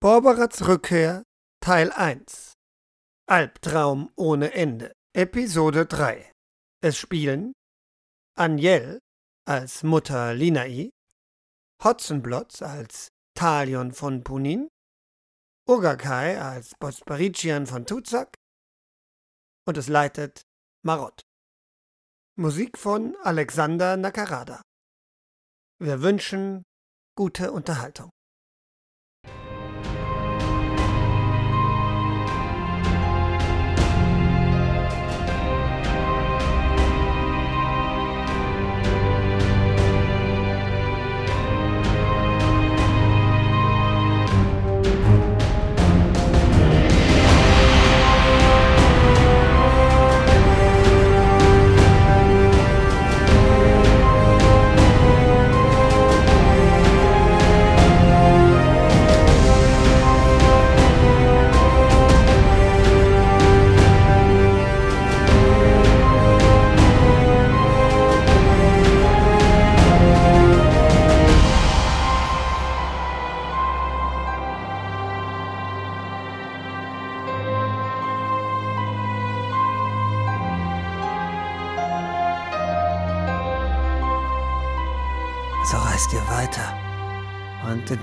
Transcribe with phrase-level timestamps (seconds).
[0.00, 1.24] Borberats Rückkehr
[1.60, 2.52] Teil 1
[3.26, 6.32] Albtraum ohne Ende Episode 3
[6.80, 7.52] Es spielen
[8.36, 9.00] Aniel
[9.44, 10.90] als Mutter Linai,
[11.82, 14.68] Hotzenblotz als Talion von Punin,
[15.66, 18.36] Urgakai als Bosparician von Tuzak
[19.66, 20.42] und es leitet
[20.84, 21.22] Marot.
[22.36, 24.62] Musik von Alexander Nakarada.
[25.80, 26.62] Wir wünschen
[27.16, 28.10] gute Unterhaltung.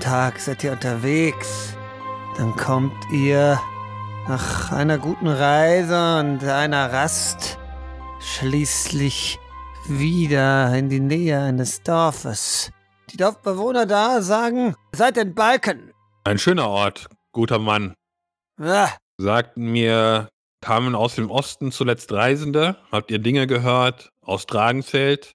[0.06, 1.76] Tag seid ihr unterwegs.
[2.36, 3.60] Dann kommt ihr
[4.28, 7.58] nach einer guten Reise und einer Rast
[8.20, 9.40] schließlich
[9.88, 12.70] wieder in die Nähe eines Dorfes.
[13.10, 15.90] Die Dorfbewohner da sagen, seid in Balken.
[16.22, 17.94] Ein schöner Ort, guter Mann.
[18.62, 20.28] Ja, Sagten mir,
[20.60, 22.76] kamen aus dem Osten zuletzt Reisende.
[22.92, 25.32] Habt ihr Dinge gehört aus Dragensfeld,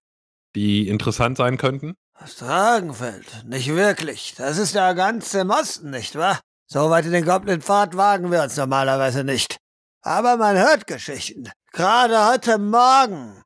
[0.56, 1.96] die interessant sein könnten?
[2.22, 3.46] Aus Dragenfeld.
[3.46, 4.36] Nicht wirklich.
[4.38, 6.40] Das ist ja ganz im Osten, nicht wahr?
[6.68, 9.58] So weit in den Goblin-Pfad wagen wir uns normalerweise nicht.
[10.04, 11.52] Aber man hört Geschichten.
[11.72, 13.42] Gerade heute Morgen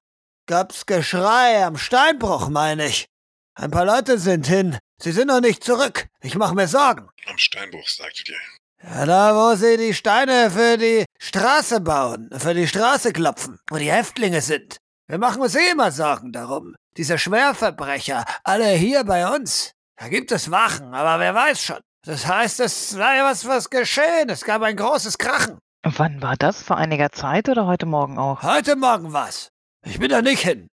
[0.47, 3.07] gab's Geschrei am Steinbruch, meine ich.
[3.55, 4.77] Ein paar Leute sind hin.
[5.01, 6.07] Sie sind noch nicht zurück.
[6.21, 7.09] Ich mach mir Sorgen.
[7.27, 8.39] Am Steinbruch, sagtet ihr.
[8.83, 13.77] Ja, da, wo sie die Steine für die Straße bauen, für die Straße klopfen, wo
[13.77, 14.77] die Häftlinge sind.
[15.07, 16.75] Wir machen uns eh immer Sorgen darum.
[16.97, 19.71] Diese Schwerverbrecher, alle hier bei uns.
[19.97, 21.79] Da gibt es Wachen, aber wer weiß schon.
[22.03, 24.29] Das heißt, es sei was, was geschehen.
[24.29, 25.59] Es gab ein großes Krachen.
[25.83, 26.63] Wann war das?
[26.63, 28.41] Vor einiger Zeit oder heute Morgen auch?
[28.41, 29.49] Heute Morgen war's.
[29.85, 30.67] Ich bin da nicht hin.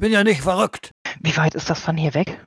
[0.00, 0.90] Bin ja nicht verrückt.
[1.20, 2.44] Wie weit ist das von hier weg?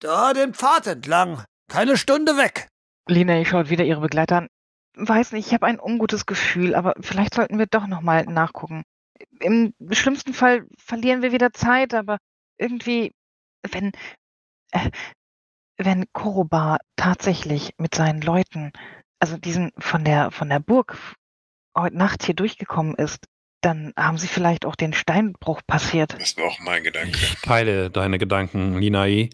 [0.00, 1.44] Da den Pfad entlang.
[1.68, 2.68] Keine Stunde weg.
[3.08, 4.48] Lina schaut wieder ihre Begleiter an.
[4.96, 8.82] Weiß nicht, ich habe ein ungutes Gefühl, aber vielleicht sollten wir doch nochmal nachgucken.
[9.40, 12.18] Im schlimmsten Fall verlieren wir wieder Zeit, aber
[12.58, 13.12] irgendwie,
[13.70, 13.92] wenn,
[14.72, 14.90] äh,
[15.76, 18.72] wenn Korobar tatsächlich mit seinen Leuten,
[19.18, 20.98] also diesen von der, von der Burg
[21.76, 23.26] heute Nacht hier durchgekommen ist,
[23.62, 26.14] dann haben sie vielleicht auch den Steinbruch passiert.
[26.18, 27.18] Das war auch mein Gedanke.
[27.18, 29.30] Ich teile deine Gedanken, Linai.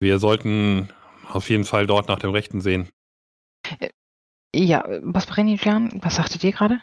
[0.00, 0.88] Wir sollten
[1.28, 2.88] auf jeden Fall dort nach dem Rechten sehen.
[4.54, 6.80] Ja, Bosparenijan, was sagtet ihr gerade?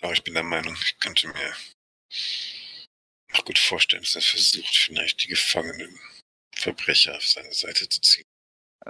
[0.00, 1.54] Aber ich bin der Meinung, ich könnte mir
[3.34, 5.98] auch gut vorstellen, dass er versucht, vielleicht die gefangenen
[6.54, 8.24] Verbrecher auf seine Seite zu ziehen.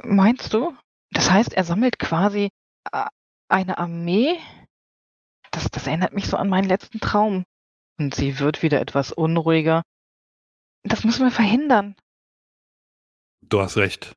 [0.02, 0.76] Meinst du?
[1.10, 2.50] Das heißt, er sammelt quasi
[2.92, 3.06] äh,
[3.48, 4.38] eine Armee?
[5.50, 7.44] Das, das erinnert mich so an meinen letzten Traum.
[7.98, 9.82] Und sie wird wieder etwas unruhiger.
[10.84, 11.96] Das müssen wir verhindern.
[13.42, 14.12] Du hast recht.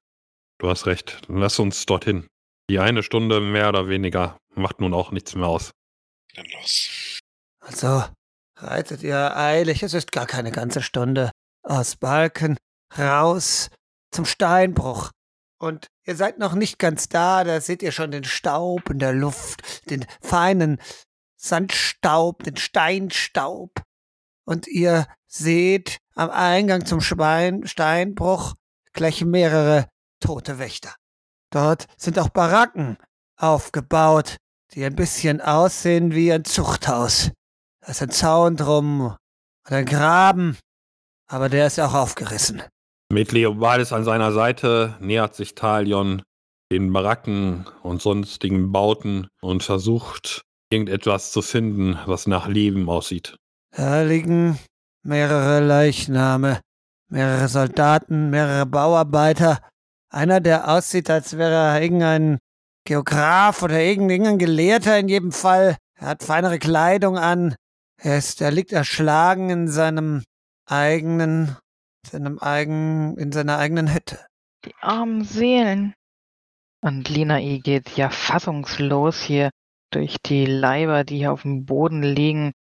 [0.60, 1.22] Du hast recht.
[1.28, 2.28] Lass uns dorthin.
[2.70, 5.72] Die eine Stunde mehr oder weniger macht nun auch nichts mehr aus.
[6.36, 7.20] Dann los.
[7.60, 8.04] Also,
[8.58, 11.32] reitet ihr eilig, es ist gar keine ganze Stunde,
[11.64, 12.58] aus Balken
[12.98, 13.70] raus
[14.12, 15.12] zum Steinbruch.
[15.60, 19.14] Und ihr seid noch nicht ganz da, da seht ihr schon den Staub in der
[19.14, 20.82] Luft, den feinen
[21.38, 23.84] Sandstaub, den Steinstaub.
[24.46, 28.56] Und ihr seht am Eingang zum Schwein Steinbruch
[28.94, 29.88] gleich mehrere
[30.20, 30.96] tote Wächter.
[31.52, 32.98] Dort sind auch Baracken
[33.38, 34.38] aufgebaut,
[34.74, 37.32] die ein bisschen aussehen wie ein Zuchthaus.
[37.82, 39.02] Da ist ein Zaun drum
[39.68, 40.58] und ein Graben,
[41.28, 42.62] aber der ist auch aufgerissen.
[43.12, 46.22] Mit Leobaldes an seiner Seite nähert sich Talion
[46.72, 53.36] den Baracken und sonstigen Bauten und versucht, irgendetwas zu finden, was nach Leben aussieht.
[53.76, 54.58] Da liegen
[55.04, 56.62] mehrere Leichname,
[57.10, 59.60] mehrere Soldaten, mehrere Bauarbeiter.
[60.10, 62.38] Einer, der aussieht, als wäre er irgendein
[62.86, 65.78] Geograf oder irgendein Gelehrter in jedem Fall.
[65.96, 67.56] Er hat feinere Kleidung an.
[67.98, 70.24] Er, ist, er liegt erschlagen in seinem
[70.66, 71.58] eigenen,
[72.06, 74.26] seinem eigen, in seiner eigenen Hütte.
[74.66, 75.94] Die armen Seelen.
[76.84, 79.52] Und Linai geht ja fassungslos hier
[79.92, 82.54] durch die Leiber, die hier auf dem Boden liegen.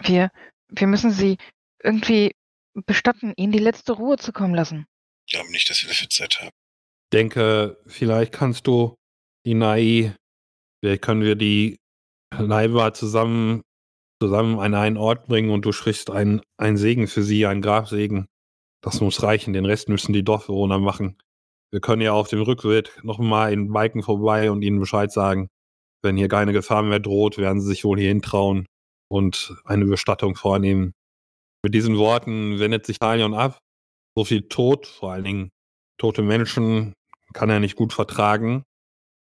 [0.00, 0.30] Wir,
[0.68, 1.36] wir müssen sie
[1.82, 2.34] irgendwie
[2.86, 4.86] bestatten, ihnen die letzte Ruhe zu kommen lassen.
[5.26, 6.50] Ich glaube nicht, dass wir dafür Zeit haben.
[7.16, 8.94] Denke, vielleicht kannst du
[9.46, 10.14] die Nai,
[10.80, 11.76] vielleicht können wir die
[12.36, 13.62] Leiber zusammen,
[14.22, 18.26] zusammen an einen Ort bringen und du sprichst einen, einen Segen für sie, einen Grabsegen.
[18.84, 21.16] Das muss reichen, den Rest müssen die Dorfbewohner machen.
[21.72, 25.48] Wir können ja auf dem Rückweg nochmal in Balken vorbei und ihnen Bescheid sagen.
[26.04, 28.66] Wenn hier keine Gefahr mehr droht, werden sie sich wohl hierhin trauen
[29.10, 30.92] und eine Bestattung vornehmen.
[31.64, 33.58] Mit diesen Worten wendet sich Talion ab.
[34.16, 35.50] So viel Tod, vor allen Dingen
[35.98, 36.92] tote Menschen,
[37.36, 38.64] kann er nicht gut vertragen.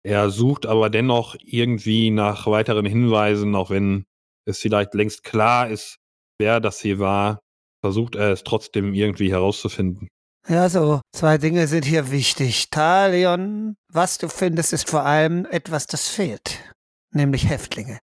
[0.05, 4.03] Er sucht aber dennoch irgendwie nach weiteren Hinweisen, auch wenn
[4.45, 5.95] es vielleicht längst klar ist,
[6.39, 7.39] wer das hier war,
[7.81, 10.07] versucht er es trotzdem irgendwie herauszufinden.
[10.47, 12.69] Ja, so, zwei Dinge sind hier wichtig.
[12.69, 16.59] Talion, was du findest, ist vor allem etwas, das fehlt.
[17.11, 17.99] Nämlich Häftlinge.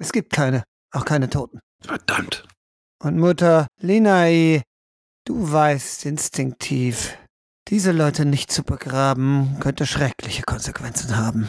[0.00, 1.60] Es gibt keine, auch keine Toten.
[1.80, 2.46] Verdammt.
[3.02, 4.62] Und Mutter Linai,
[5.24, 7.16] du weißt instinktiv,
[7.68, 11.48] diese Leute nicht zu begraben, könnte schreckliche Konsequenzen haben.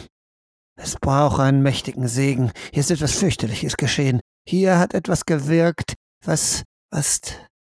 [0.78, 2.52] Es braucht einen mächtigen Segen.
[2.72, 4.20] Hier ist etwas fürchterliches geschehen.
[4.46, 7.20] Hier hat etwas gewirkt, was, was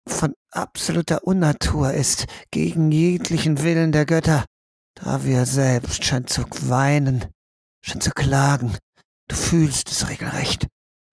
[0.08, 4.46] von absoluter Unnatur ist, gegen jeglichen Willen der Götter.
[4.96, 7.26] Tavia selbst scheint zu weinen,
[7.84, 8.78] scheint zu klagen.
[9.28, 10.68] Du fühlst es regelrecht.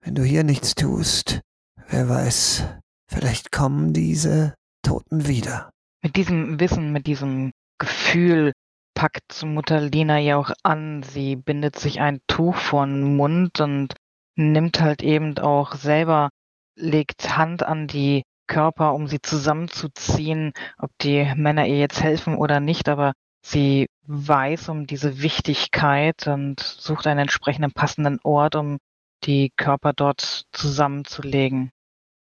[0.04, 1.40] Wenn du hier nichts tust,
[1.88, 2.64] wer weiß,
[3.08, 5.70] vielleicht kommen diese Toten wieder.
[6.02, 8.52] Mit diesem Wissen, mit diesem Gefühl
[8.94, 11.04] packt Mutter Lina ja auch an.
[11.04, 13.94] Sie bindet sich ein Tuch vor den Mund und
[14.36, 16.30] nimmt halt eben auch selber,
[16.76, 22.58] legt Hand an die Körper, um sie zusammenzuziehen, ob die Männer ihr jetzt helfen oder
[22.58, 23.12] nicht, aber
[23.44, 28.78] sie weiß um diese Wichtigkeit und sucht einen entsprechenden passenden Ort, um
[29.24, 31.70] die Körper dort zusammenzulegen.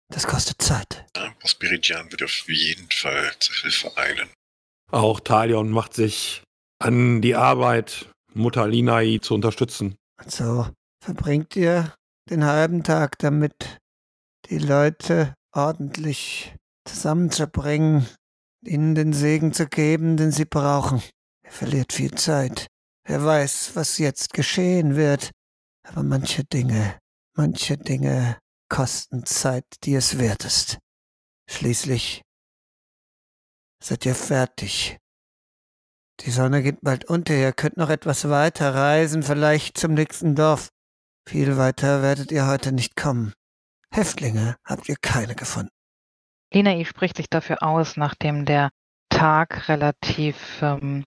[0.09, 1.05] Das kostet Zeit.
[1.39, 4.29] Prosperidian wird auf jeden Fall zur Hilfe eilen.
[4.91, 6.43] Auch Talion macht sich
[6.79, 9.95] an die Arbeit, Mutter Linai zu unterstützen.
[10.21, 10.67] Und so
[11.03, 11.93] verbringt ihr
[12.29, 13.79] den halben Tag damit,
[14.49, 16.55] die Leute ordentlich
[16.87, 18.07] zusammenzubringen,
[18.63, 21.01] ihnen den Segen zu geben, den sie brauchen.
[21.43, 22.67] Er verliert viel Zeit.
[23.07, 25.29] Wer weiß, was jetzt geschehen wird.
[25.87, 26.97] Aber manche Dinge,
[27.35, 30.79] manche Dinge kosten Zeit, die es wert ist.
[31.49, 32.23] Schließlich
[33.83, 34.97] seid ihr fertig.
[36.21, 40.69] Die Sonne geht bald unter, ihr könnt noch etwas weiter reisen, vielleicht zum nächsten Dorf.
[41.27, 43.33] Viel weiter werdet ihr heute nicht kommen.
[43.91, 45.71] Häftlinge habt ihr keine gefunden.
[46.53, 48.69] Linai spricht sich dafür aus, nachdem der
[49.09, 51.03] Tag relativ ähm,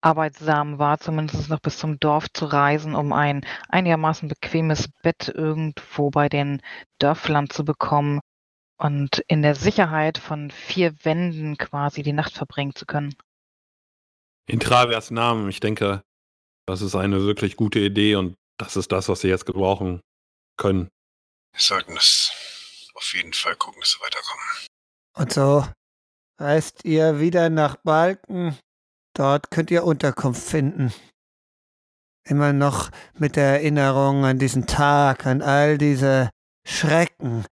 [0.00, 6.10] arbeitsam war, zumindest noch bis zum Dorf zu reisen, um ein einigermaßen bequemes Bett irgendwo
[6.10, 6.62] bei den
[6.98, 8.20] Dörflern zu bekommen
[8.78, 13.14] und in der Sicherheit von vier Wänden quasi die Nacht verbringen zu können.
[14.46, 16.02] In Travias Namen, ich denke,
[16.66, 20.00] das ist eine wirklich gute Idee und das ist das, was sie jetzt gebrauchen
[20.56, 20.88] können.
[21.52, 22.30] Wir sollten es
[22.94, 24.44] auf jeden Fall gucken, dass wir weiterkommen.
[25.16, 25.66] Und so
[26.38, 28.56] reist ihr wieder nach Balken.
[29.18, 30.92] Dort könnt ihr Unterkunft finden.
[32.24, 36.30] Immer noch mit der Erinnerung an diesen Tag, an all diese
[36.64, 37.44] Schrecken,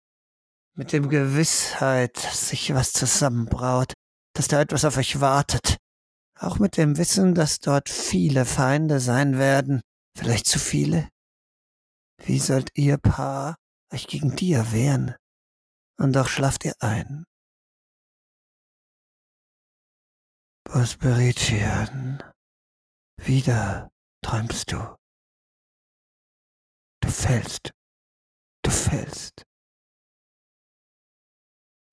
[0.76, 3.94] mit dem Gewissheit, dass sich was zusammenbraut,
[4.36, 5.78] dass da etwas auf euch wartet.
[6.38, 9.82] Auch mit dem Wissen, dass dort viele Feinde sein werden,
[10.16, 11.10] vielleicht zu viele.
[12.24, 13.56] Wie sollt ihr Paar
[13.92, 15.16] euch gegen die wehren?
[15.98, 17.26] Und doch schlaft ihr ein.
[20.66, 22.22] Prosperitian,
[23.24, 23.90] wieder
[24.24, 24.96] träumst du.
[27.02, 27.72] Du fällst,
[28.64, 29.44] du fällst.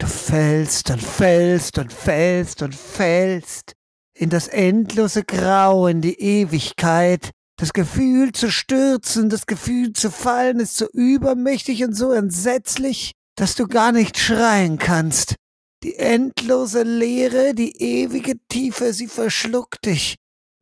[0.00, 3.74] Du fällst und fällst und fällst und fällst
[4.18, 7.30] in das endlose Grau, in die Ewigkeit.
[7.58, 13.54] Das Gefühl zu stürzen, das Gefühl zu fallen ist so übermächtig und so entsetzlich, dass
[13.54, 15.36] du gar nicht schreien kannst.
[15.82, 20.14] Die endlose Leere, die ewige Tiefe, sie verschluckt dich.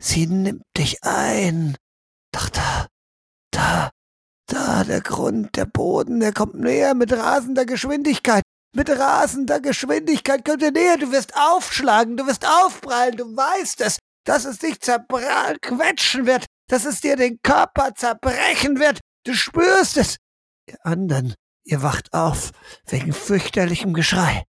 [0.02, 1.76] Sie nimmt dich ein.
[2.32, 2.86] Doch da,
[3.50, 3.90] da,
[4.46, 8.42] da, der Grund, der Boden, der kommt näher mit rasender Geschwindigkeit.
[8.74, 10.96] Mit rasender Geschwindigkeit kommt er näher.
[10.96, 16.86] Du wirst aufschlagen, du wirst aufprallen, du weißt es, dass es dich zerquetschen wird, dass
[16.86, 19.00] es dir den Körper zerbrechen wird.
[19.26, 20.16] Du spürst es.
[20.66, 21.34] Ihr anderen,
[21.64, 22.52] ihr wacht auf
[22.86, 24.44] wegen fürchterlichem Geschrei.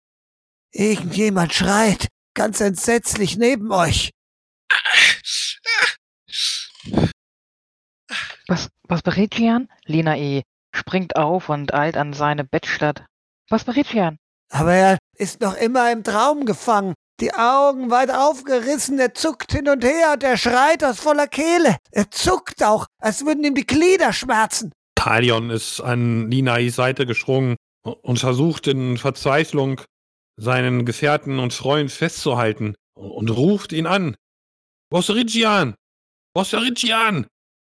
[0.71, 4.11] Irgendjemand schreit, ganz entsetzlich neben euch.
[8.47, 9.67] Was, was Berichian?
[9.85, 10.43] Lina E.
[10.75, 13.05] springt auf und eilt an seine Bettstatt.
[13.49, 14.17] Was Berichian?
[14.51, 16.93] Aber er ist noch immer im Traum gefangen.
[17.19, 21.75] Die Augen weit aufgerissen, er zuckt hin und her und er schreit aus voller Kehle.
[21.91, 24.71] Er zuckt auch, als würden ihm die Glieder schmerzen.
[24.95, 29.81] Talion ist an Linais Seite gesprungen und versucht in Verzweiflung
[30.39, 34.15] seinen Gefährten und Freund festzuhalten und ruft ihn an.
[34.89, 35.75] Bosserigian!
[36.33, 37.27] Bosserigian!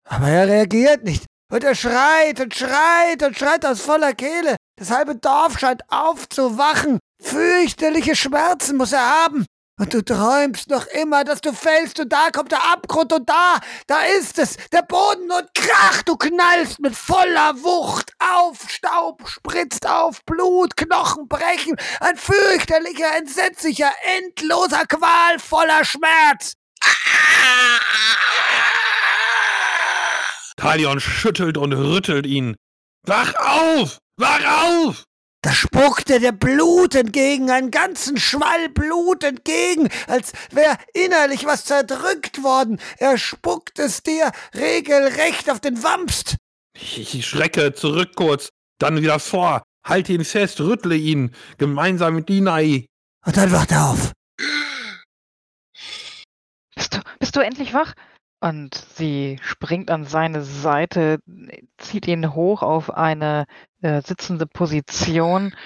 [0.05, 1.25] Aber er reagiert nicht.
[1.53, 4.57] Und er schreit und schreit und schreit aus voller Kehle.
[4.77, 6.99] Das halbe Dorf scheint aufzuwachen.
[7.23, 9.47] Fürchterliche Schmerzen muss er haben.
[9.77, 13.59] Und du träumst noch immer, dass du fällst und da kommt der Abgrund und da,
[13.89, 19.85] da ist es, der Boden und krach, du knallst mit voller Wucht auf, Staub spritzt
[19.89, 26.53] auf, Blut, Knochen brechen, ein fürchterlicher, entsetzlicher, endloser, qualvoller Schmerz.
[30.57, 32.55] Talion schüttelt und rüttelt ihn.
[33.07, 33.99] Wach auf!
[34.19, 35.05] Wach auf!
[35.45, 42.43] Da spuckte der Blut entgegen, einen ganzen Schwall Blut entgegen, als wär innerlich was zerdrückt
[42.43, 42.81] worden.
[42.97, 46.37] Er spuckt es dir regelrecht auf den Wamst.
[46.73, 48.49] Ich schrecke zurück kurz,
[48.79, 52.87] dann wieder vor, halte ihn fest, rüttle ihn, gemeinsam mit Dinai.
[53.27, 54.13] Und dann wacht er auf.
[56.75, 57.93] Bist du, bist du endlich wach?
[58.45, 61.19] Und sie springt an seine Seite,
[61.79, 63.47] zieht ihn hoch auf eine
[63.81, 65.57] äh, sitzende Position.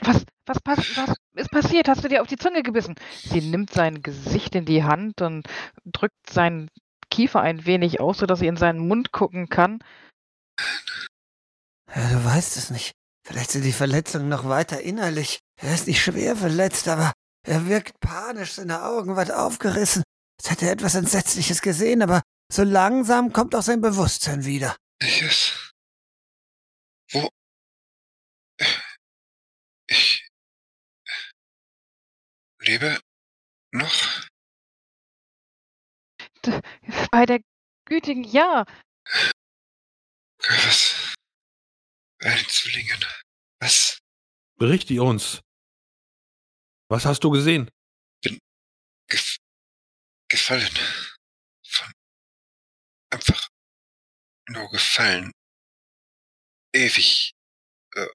[0.00, 1.88] Was, was, pass, was ist passiert?
[1.88, 2.94] Hast du dir auf die Zunge gebissen?
[3.24, 5.48] Sie nimmt sein Gesicht in die Hand und
[5.84, 6.70] drückt seinen
[7.10, 9.80] Kiefer ein wenig aus, sodass sie in seinen Mund gucken kann.
[11.92, 12.94] Ja, du weißt es nicht.
[13.26, 15.40] Vielleicht sind die Verletzungen noch weiter innerlich.
[15.60, 17.12] Er ist nicht schwer verletzt, aber
[17.44, 20.04] er wirkt panisch, seine Augen weit aufgerissen.
[20.38, 24.76] Als hätte er etwas Entsetzliches gesehen, aber so langsam kommt auch sein Bewusstsein wieder.
[25.00, 25.72] Ich es.
[27.10, 27.28] Wo?
[29.88, 30.28] Ich
[32.60, 33.00] lebe
[33.72, 34.28] noch?
[37.10, 37.40] Bei der
[37.86, 38.64] gütigen Ja.
[40.38, 41.05] Was?
[42.26, 43.04] Bei den Zwillingen.
[43.60, 44.00] Was?
[44.58, 45.42] Berichte uns.
[46.88, 47.70] Was hast du gesehen?
[49.08, 49.36] Gef
[50.28, 50.76] gefallen.
[51.64, 51.92] Von
[53.12, 53.48] einfach
[54.48, 55.30] nur gefallen.
[56.74, 57.30] Ewig.
[57.94, 58.08] Äh,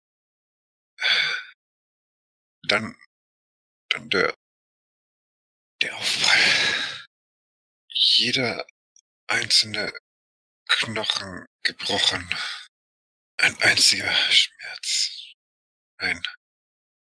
[2.67, 2.97] dann,
[3.91, 4.35] dann der,
[5.81, 7.07] der Aufprall.
[7.87, 8.67] Jeder
[9.27, 9.93] einzelne
[10.67, 12.29] Knochen gebrochen.
[13.41, 15.33] Ein einziger Schmerz.
[15.98, 16.21] Ein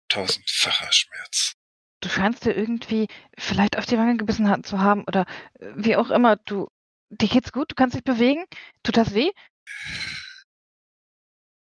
[0.09, 1.55] tausendfacher Schmerz.
[2.01, 5.27] Du scheinst dir irgendwie vielleicht auf die Wange gebissen zu haben oder
[5.59, 6.37] äh, wie auch immer.
[6.37, 6.69] Du,
[7.11, 7.73] dir geht's gut?
[7.73, 8.45] Du kannst dich bewegen?
[8.85, 9.33] Tut das weh?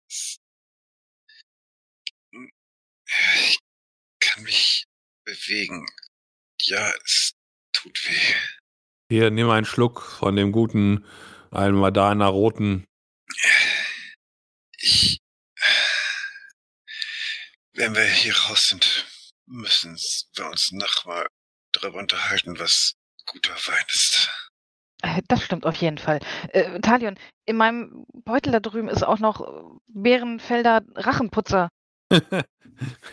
[0.06, 0.38] Ich
[4.20, 4.84] kann mich
[5.24, 5.86] bewegen.
[6.60, 7.32] Ja, es
[7.72, 8.34] tut weh.
[9.08, 11.06] Hier, nimm einen Schluck von dem guten
[11.50, 12.84] Almadana roten.
[14.82, 15.20] Ich.
[17.74, 19.06] Wenn wir hier raus sind,
[19.46, 19.96] müssen
[20.34, 21.26] wir uns nochmal
[21.72, 22.94] darüber unterhalten, was
[23.26, 24.28] guter Wein ist.
[25.02, 26.18] Äh, Das stimmt auf jeden Fall.
[26.48, 31.68] Äh, Talion, in meinem Beutel da drüben ist auch noch äh, Bärenfelder Rachenputzer.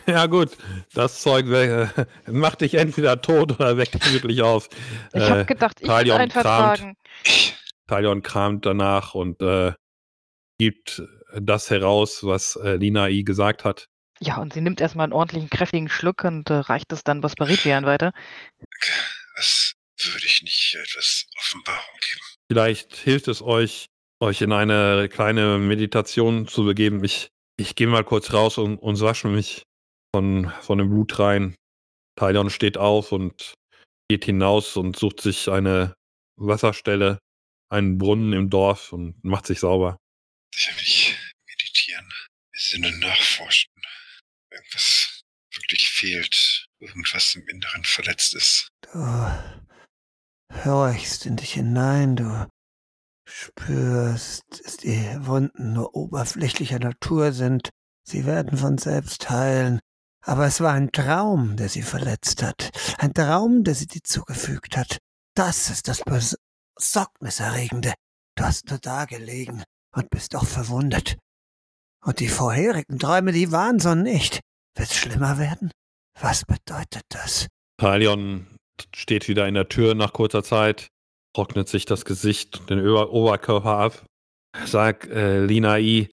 [0.06, 0.56] ja gut,
[0.92, 1.88] das Zeug äh,
[2.26, 4.68] macht dich entweder tot oder weckt dich wirklich auf.
[5.14, 6.46] Ich Äh, habe gedacht, ich will Talion einen kramt.
[6.46, 6.96] vertragen.
[7.24, 9.72] Ich, Talion kramt danach und äh,
[10.58, 11.02] gibt
[11.34, 13.86] das heraus, was äh, Lina I gesagt hat.
[14.20, 17.86] Ja, und sie nimmt erstmal einen ordentlichen, kräftigen Schluck und äh, reicht es dann Bosparidian
[17.86, 18.12] weiter.
[19.36, 22.20] was würde ich nicht etwas Offenbarung geben?
[22.50, 23.86] Vielleicht hilft es euch,
[24.20, 27.02] euch in eine kleine Meditation zu begeben.
[27.04, 29.62] Ich, ich gehe mal kurz raus und, und wasche mich
[30.14, 31.54] von, von dem Blut rein.
[32.16, 33.54] Talion steht auf und
[34.10, 35.94] geht hinaus und sucht sich eine
[36.36, 37.18] Wasserstelle,
[37.70, 39.96] einen Brunnen im Dorf und macht sich sauber.
[40.52, 40.99] Sicher will ich meditieren,
[42.70, 43.72] Sinne nachforschen.
[44.50, 45.22] Irgendwas
[45.54, 46.68] wirklich fehlt.
[46.78, 48.70] Irgendwas im Inneren verletzt ist.
[48.80, 48.98] Du
[50.64, 52.48] horchst in dich hinein, du
[53.26, 57.70] spürst, dass die Wunden nur oberflächlicher Natur sind.
[58.06, 59.80] Sie werden von selbst heilen.
[60.22, 62.70] Aber es war ein Traum, der sie verletzt hat.
[62.98, 64.98] Ein Traum, der sie dir zugefügt hat.
[65.34, 66.02] Das ist das
[66.76, 67.94] Besorgniserregende.
[68.36, 71.16] Du hast nur da gelegen und bist doch verwundet.
[72.04, 74.40] Und die vorherigen Träume, die waren so nicht.
[74.76, 75.70] Wird's schlimmer werden?
[76.18, 77.48] Was bedeutet das?
[77.78, 78.46] Talion
[78.94, 80.88] steht wieder in der Tür nach kurzer Zeit,
[81.34, 84.04] trocknet sich das Gesicht, den Ober Oberkörper ab.
[84.64, 86.08] Sag, äh, Linai,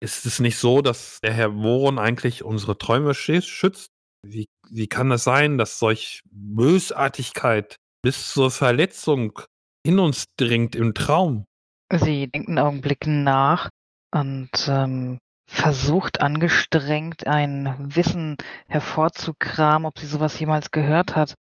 [0.00, 3.88] ist es nicht so, dass der Herr Woron eigentlich unsere Träume schützt?
[4.26, 9.40] Wie, wie kann das sein, dass solch Bösartigkeit bis zur Verletzung
[9.84, 11.44] in uns dringt im Traum?
[11.92, 13.68] Sie denkt einen Augenblick nach
[14.12, 18.36] und ähm, versucht angestrengt ein Wissen
[18.68, 21.34] hervorzukramen, ob sie sowas jemals gehört hat.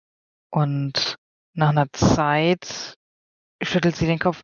[0.50, 1.16] Und
[1.54, 2.94] nach einer Zeit
[3.62, 4.40] schüttelt sie den Kopf.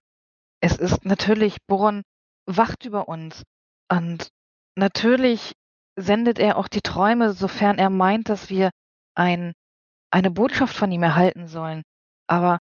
[0.61, 2.03] Es ist natürlich, Boron
[2.47, 3.43] wacht über uns.
[3.91, 4.29] Und
[4.77, 5.53] natürlich
[5.97, 8.71] sendet er auch die Träume, sofern er meint, dass wir
[9.15, 9.53] ein,
[10.11, 11.83] eine Botschaft von ihm erhalten sollen.
[12.29, 12.59] Aber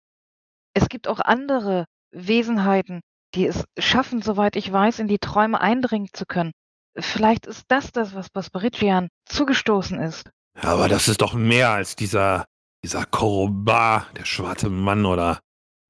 [0.74, 3.01] es gibt auch andere Wesenheiten,
[3.35, 6.51] die es schaffen, soweit ich weiß, in die Träume eindringen zu können.
[6.97, 10.29] Vielleicht ist das das, was Bosperichian zugestoßen ist.
[10.59, 12.45] Aber das ist doch mehr als dieser,
[12.83, 15.39] dieser Korobar, der schwarze Mann oder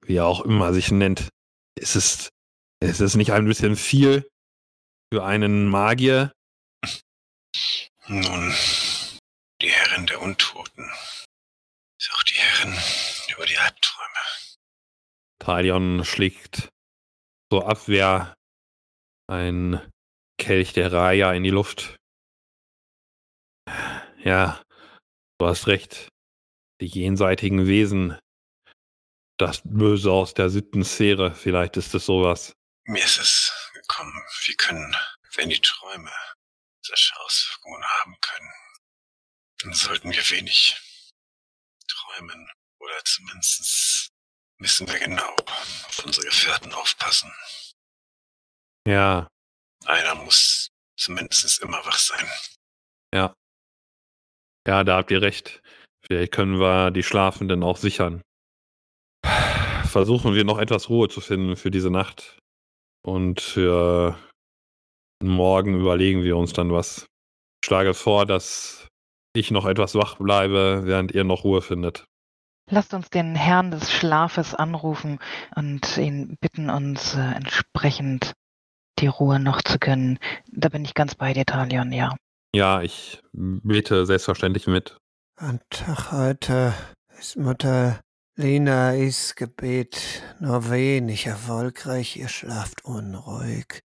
[0.06, 1.30] wie er auch immer sich nennt.
[1.76, 2.30] Ist es,
[2.80, 4.28] ist es nicht ein bisschen viel
[5.12, 6.32] für einen Magier?
[8.08, 8.54] Nun,
[9.62, 10.90] die Herrin der Untoten
[11.98, 12.78] ist auch die Herrin
[13.36, 14.20] über die Albträume.
[15.40, 16.73] Talion schlägt
[17.54, 18.34] zur Abwehr
[19.30, 19.80] ein
[20.40, 21.98] Kelch der Raya in die Luft.
[24.24, 24.60] Ja,
[25.38, 26.10] du hast recht.
[26.82, 28.18] Die jenseitigen Wesen.
[29.38, 32.54] Das Böse aus der Sittensphäre, vielleicht ist es sowas.
[32.86, 34.96] Mir ist es gekommen, wir können,
[35.36, 36.12] wenn die Träume
[36.82, 38.54] solche Auswirkungen haben können,
[39.62, 40.76] dann sollten wir wenig
[41.88, 44.03] träumen oder zumindest
[44.60, 45.36] müssen wir genau
[45.88, 47.32] auf unsere Gefährten aufpassen.
[48.88, 49.28] Ja,
[49.86, 50.68] Einer muss
[50.98, 52.28] zumindest immer wach sein.
[53.14, 53.34] ja.
[54.66, 55.62] Ja, da habt ihr recht.
[56.06, 58.22] Vielleicht können wir die Schlafenden auch sichern.
[59.86, 62.40] Versuchen wir noch etwas Ruhe zu finden für diese Nacht.
[63.06, 64.18] Und für
[65.22, 67.06] morgen überlegen wir uns dann was.
[67.62, 68.88] Ich schlage vor, dass
[69.36, 72.06] ich noch etwas wach bleibe, während ihr noch Ruhe findet.
[72.70, 75.20] Lasst uns den Herrn des Schlafes anrufen
[75.56, 78.34] und ihn bitten, uns äh, entsprechend
[79.00, 80.20] die Ruhe noch zu gönnen.
[80.52, 82.16] Da bin ich ganz bei dir, Talion, ja.
[82.56, 84.98] Ja, ich bete selbstverständlich mit.
[85.36, 86.74] An Tag heute
[87.20, 88.00] ist Mutter
[88.36, 92.18] Linais Gebet nur wenig erfolgreich.
[92.18, 93.82] Ihr schlaft unruhig,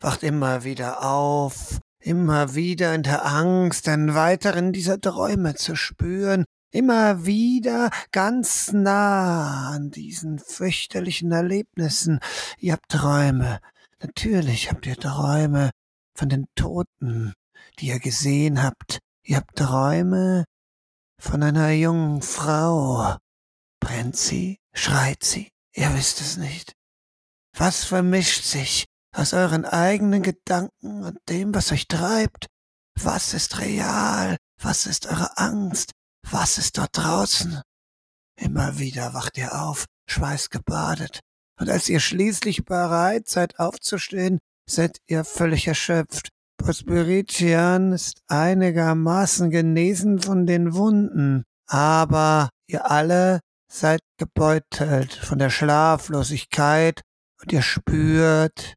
[0.00, 6.44] wacht immer wieder auf, immer wieder in der Angst, einen weiteren dieser Träume zu spüren,
[6.70, 12.20] immer wieder ganz nah an diesen fürchterlichen Erlebnissen.
[12.58, 13.60] Ihr habt Träume,
[14.00, 15.70] natürlich habt ihr Träume
[16.14, 17.32] von den Toten,
[17.78, 18.98] die ihr gesehen habt.
[19.22, 20.44] Ihr habt Träume
[21.20, 23.16] von einer jungen Frau.
[23.80, 24.58] Brennt sie?
[24.72, 25.50] Schreit sie?
[25.74, 26.74] Ihr wisst es nicht.
[27.56, 32.46] Was vermischt sich aus euren eigenen Gedanken und dem, was euch treibt?
[32.94, 34.36] Was ist real?
[34.60, 35.92] Was ist eure Angst?
[36.30, 37.62] Was ist dort draußen?
[38.36, 41.20] Immer wieder wacht ihr auf, schweißgebadet,
[41.58, 44.38] und als ihr schließlich bereit seid aufzustehen,
[44.68, 46.28] seid ihr völlig erschöpft.
[46.58, 57.00] Prosperitian ist einigermaßen genesen von den Wunden, aber ihr alle seid gebeutelt von der Schlaflosigkeit
[57.40, 58.74] und ihr spürt,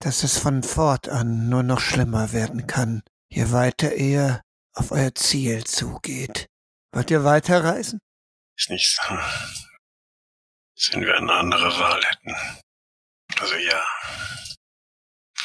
[0.00, 4.42] dass es von fortan nur noch schlimmer werden kann, je weiter ihr
[4.74, 6.46] auf euer Ziel zugeht.
[6.92, 8.00] Wollt ihr weiterreisen?
[8.56, 9.14] Ist nicht so.
[10.92, 12.34] Wenn wir eine andere Wahl hätten.
[13.38, 13.82] Also ja.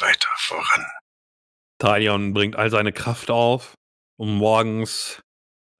[0.00, 0.86] Weiter voran.
[1.78, 3.74] Talion bringt all seine Kraft auf,
[4.18, 5.20] um morgens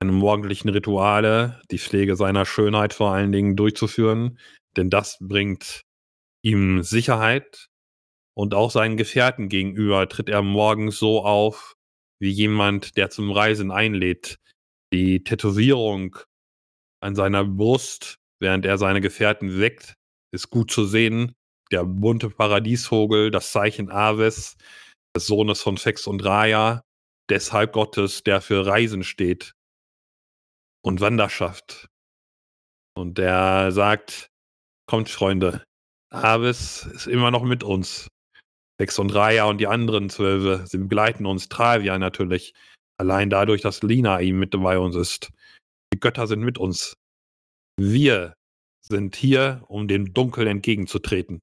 [0.00, 4.38] seine morgendlichen Rituale, die Pflege seiner Schönheit vor allen Dingen durchzuführen,
[4.76, 5.82] denn das bringt
[6.42, 7.66] ihm Sicherheit
[8.36, 11.74] und auch seinen Gefährten gegenüber tritt er morgens so auf,
[12.20, 14.36] wie jemand, der zum Reisen einlädt.
[14.96, 16.16] Die Tätowierung
[17.02, 19.92] an seiner Brust, während er seine Gefährten weckt,
[20.32, 21.34] ist gut zu sehen.
[21.70, 24.56] Der bunte Paradiesvogel, das Zeichen Aves,
[25.14, 26.80] des Sohnes von Fex und Raya,
[27.28, 29.52] des Halbgottes, der für Reisen steht
[30.82, 31.88] und Wanderschaft.
[32.96, 34.28] Und der sagt,
[34.88, 35.62] kommt Freunde,
[36.10, 38.08] Aves ist immer noch mit uns.
[38.80, 42.54] Fex und Raya und die anderen Zwölfe, sie begleiten uns, Travia natürlich.
[42.98, 45.30] Allein dadurch, dass Lina ihm mit bei uns ist.
[45.92, 46.96] Die Götter sind mit uns.
[47.78, 48.34] Wir
[48.80, 51.40] sind hier, um dem Dunkel entgegenzutreten.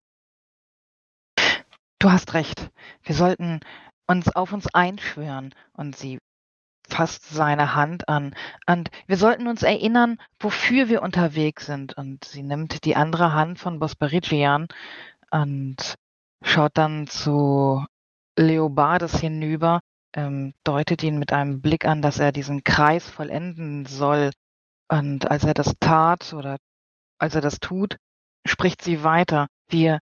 [2.00, 2.72] Du hast recht.
[3.04, 3.60] Wir sollten
[4.08, 6.20] uns auf uns einschwören und sie
[6.88, 8.36] fasst seine Hand an.
[8.68, 11.96] Und wir sollten uns erinnern, wofür wir unterwegs sind.
[11.98, 14.68] Und sie nimmt die andere Hand von Bosperigian
[15.32, 15.96] und
[16.44, 17.86] schaut dann zu
[18.38, 19.80] Leobardes hinüber,
[20.15, 24.32] ähm, deutet ihn mit einem Blick an, dass er diesen Kreis vollenden soll.
[24.89, 26.58] Und als er das tat oder
[27.17, 27.97] als er das tut,
[28.45, 29.47] spricht sie weiter.
[29.69, 29.99] Wir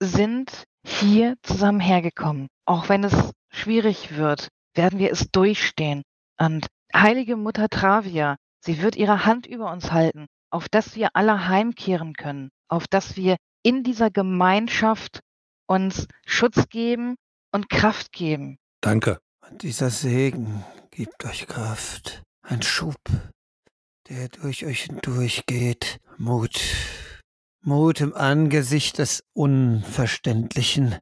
[0.00, 2.48] sind hier zusammen hergekommen.
[2.66, 6.02] Auch wenn es schwierig wird, werden wir es durchstehen.
[6.38, 11.48] Und heilige Mutter Travia, sie wird ihre Hand über uns halten, auf dass wir alle
[11.48, 15.20] heimkehren können, auf dass wir in dieser Gemeinschaft
[15.66, 17.16] uns Schutz geben
[17.52, 18.58] und Kraft geben.
[18.80, 19.20] Danke.
[19.50, 22.96] Und dieser Segen gibt euch Kraft, ein Schub,
[24.08, 26.60] der durch euch hindurchgeht, Mut,
[27.60, 30.98] Mut im Angesicht des Unverständlichen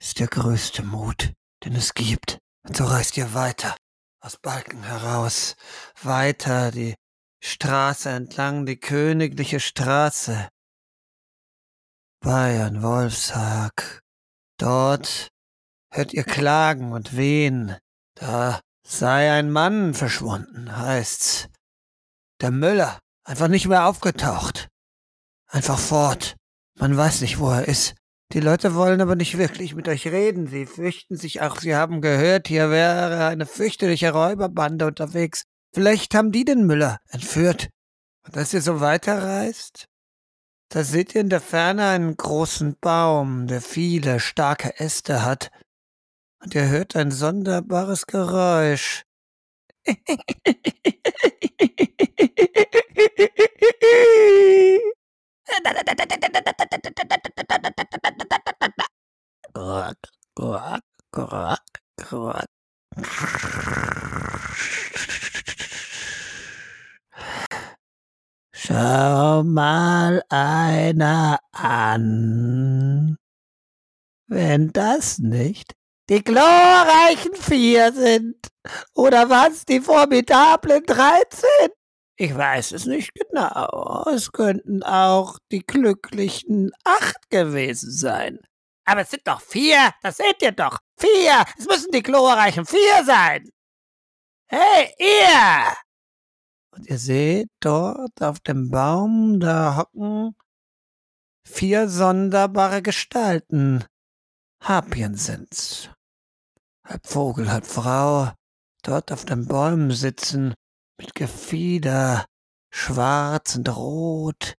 [0.00, 1.32] ist der größte Mut,
[1.64, 2.38] den es gibt.
[2.66, 3.76] Und so reist ihr weiter,
[4.20, 5.56] aus Balken heraus,
[6.02, 6.94] weiter die
[7.42, 10.48] Straße entlang, die königliche Straße.
[12.20, 14.00] Bayern, Wolfshag.
[14.58, 15.28] Dort
[15.90, 17.76] hört ihr klagen und wehen.
[18.14, 21.48] Da sei ein Mann verschwunden, heißt's.
[22.40, 24.68] Der Müller, einfach nicht mehr aufgetaucht.
[25.48, 26.36] Einfach fort.
[26.78, 27.94] Man weiß nicht, wo er ist.
[28.32, 30.48] Die Leute wollen aber nicht wirklich mit euch reden.
[30.48, 35.44] Sie fürchten sich auch, sie haben gehört, hier wäre eine fürchterliche Räuberbande unterwegs.
[35.72, 37.68] Vielleicht haben die den Müller entführt.
[38.26, 39.86] Und als ihr so weiterreist,
[40.68, 45.50] da seht ihr in der Ferne einen großen Baum, der viele starke Äste hat.
[46.40, 49.04] Und ihr hört ein sonderbares Geräusch.
[59.54, 59.96] Quack,
[60.34, 62.46] quack, quack, quack.
[68.52, 73.16] Schau mal einer an.
[74.28, 75.75] Wenn das nicht
[76.08, 78.36] die glorreichen Vier sind.
[78.94, 81.70] Oder was, die formidablen Dreizehn?
[82.18, 84.04] Ich weiß es nicht genau.
[84.12, 88.40] Es könnten auch die glücklichen Acht gewesen sein.
[88.86, 90.78] Aber es sind doch vier, das seht ihr doch.
[90.98, 93.50] Vier, es müssen die glorreichen vier sein.
[94.48, 95.76] Hey, ihr!
[96.70, 100.36] Und ihr seht dort auf dem Baum, da hocken
[101.46, 103.84] vier sonderbare Gestalten.
[104.62, 105.90] Harpien sind's.
[106.88, 108.32] Halb Vogel, halb Frau,
[108.84, 110.54] dort auf den Bäumen sitzen,
[111.00, 112.26] mit Gefieder,
[112.72, 114.54] schwarz und rot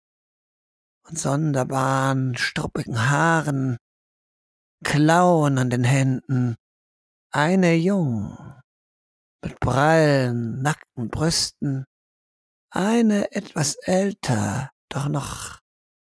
[1.08, 3.78] und sonderbaren, struppigen Haaren,
[4.84, 6.56] Klauen an den Händen,
[7.32, 8.36] eine jung,
[9.42, 11.86] mit prallen, nackten Brüsten,
[12.70, 15.60] eine etwas älter, doch noch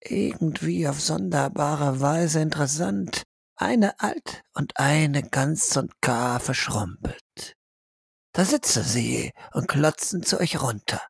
[0.00, 3.22] irgendwie auf sonderbare Weise interessant,
[3.60, 7.54] eine alt und eine ganz und gar verschrumpelt.
[8.32, 11.00] Da sitzen sie und klotzen zu euch runter.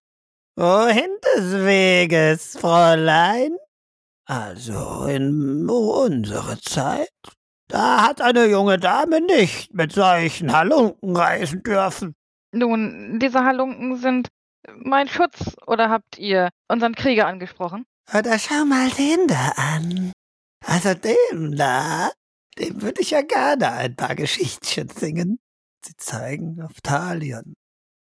[0.56, 3.56] Wohin des Weges, Fräulein?
[4.26, 7.08] Also in unsere Zeit
[7.68, 12.14] da hat eine junge Dame nicht mit solchen Halunken reisen dürfen.
[12.52, 14.28] Nun, diese Halunken sind
[14.74, 17.84] mein Schutz, oder habt ihr unseren Krieger angesprochen?
[18.12, 20.12] Oder schau mal den da an.
[20.66, 22.10] Also dem da,
[22.58, 25.38] dem würde ich ja gerne ein paar Geschichtchen singen.
[25.84, 27.54] Sie zeigen auf Talion.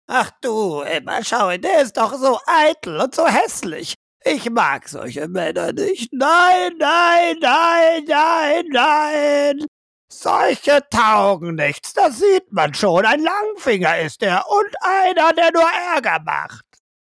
[0.07, 3.93] Ach du, immer schau, der ist doch so eitel und so hässlich.
[4.25, 6.11] Ich mag solche Männer nicht.
[6.11, 9.65] Nein, nein, nein, nein, nein.
[10.11, 13.05] Solche taugen nichts, das sieht man schon.
[13.05, 16.65] Ein Langfinger ist er und einer, der nur Ärger macht.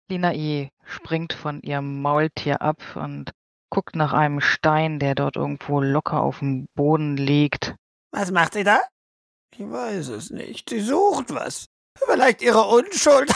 [0.08, 3.32] Lina I springt von ihrem Maultier ab und
[3.76, 7.74] guckt nach einem Stein, der dort irgendwo locker auf dem Boden liegt.
[8.10, 8.80] Was macht sie da?
[9.54, 10.70] Ich weiß es nicht.
[10.70, 11.66] Sie sucht was.
[11.98, 13.28] Vielleicht ihre Unschuld.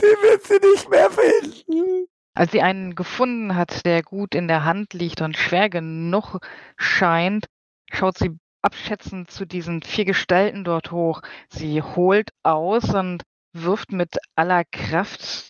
[0.00, 2.06] Die wird sie nicht mehr finden.
[2.34, 6.38] Als sie einen gefunden hat, der gut in der Hand liegt und schwer genug
[6.76, 7.46] scheint,
[7.90, 11.22] schaut sie abschätzend zu diesen vier Gestalten dort hoch.
[11.48, 15.48] Sie holt aus und wirft mit aller Kraft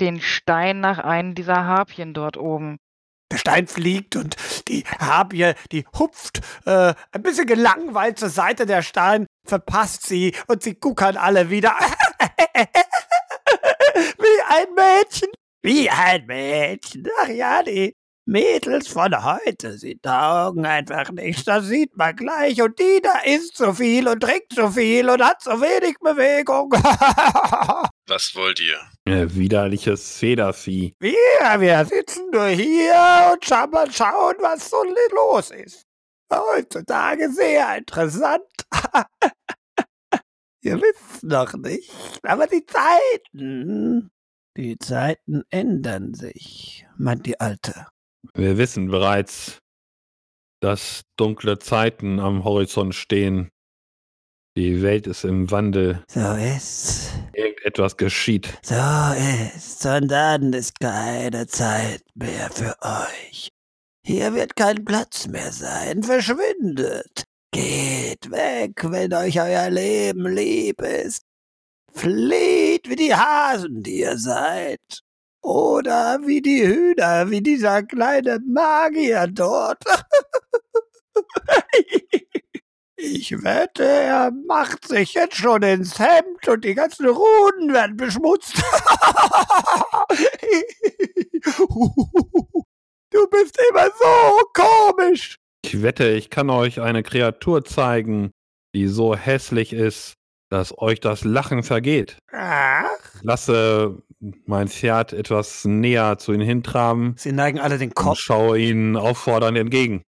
[0.00, 2.78] den Stein nach einem dieser Harpien dort oben.
[3.32, 4.36] Der Stein fliegt und
[4.68, 10.62] die Harpie, die hupft äh, ein bisschen gelangweilt zur Seite der Stein, verpasst sie und
[10.62, 11.74] sie guckern alle wieder.
[13.94, 15.30] Wie ein Mädchen.
[15.62, 17.08] Wie ein Mädchen.
[17.20, 17.94] Ach ja, die
[18.28, 22.60] Mädels von heute, sie taugen einfach nichts, das sieht man gleich.
[22.60, 26.72] Und die da isst so viel und trinkt so viel und hat so wenig Bewegung.
[28.08, 28.80] Was wollt ihr?
[29.04, 30.94] Äh, widerliches Federvieh.
[30.98, 34.82] wir, wir sitzen nur hier und schauen mal schauen, was so
[35.14, 35.86] los ist.
[36.32, 38.42] Heutzutage sehr interessant.
[40.62, 41.92] Ihr wisst noch nicht,
[42.24, 44.10] aber die Zeiten,
[44.56, 47.86] die Zeiten ändern sich, meint die Alte.
[48.34, 49.58] Wir wissen bereits,
[50.60, 53.50] dass dunkle Zeiten am Horizont stehen.
[54.56, 56.02] Die Welt ist im Wandel.
[56.08, 57.10] So ist's.
[57.34, 58.58] Irgendetwas geschieht.
[58.62, 58.74] So
[59.54, 59.84] ist's.
[59.84, 63.50] Und dann ist keine Zeit mehr für euch.
[64.02, 66.02] Hier wird kein Platz mehr sein.
[66.02, 67.24] Verschwindet.
[67.52, 71.22] Geht weg, wenn euch euer Leben lieb ist.
[71.92, 74.80] Flieht wie die Hasen, die ihr seid.
[75.46, 79.82] Oder wie die Hühner, wie dieser kleine Magier dort.
[82.98, 88.54] Ich wette, er macht sich jetzt schon ins Hemd und die ganzen Runen werden beschmutzt.
[93.10, 95.36] Du bist immer so komisch.
[95.64, 98.32] Ich wette, ich kann euch eine Kreatur zeigen,
[98.74, 100.14] die so hässlich ist,
[100.50, 102.18] dass euch das Lachen vergeht.
[102.32, 102.86] Ach.
[103.22, 108.18] Lasse mein Pferd etwas näher zu ihnen hintraben Sie neigen alle den und Kopf.
[108.18, 110.02] schaue ihnen auffordernd entgegen.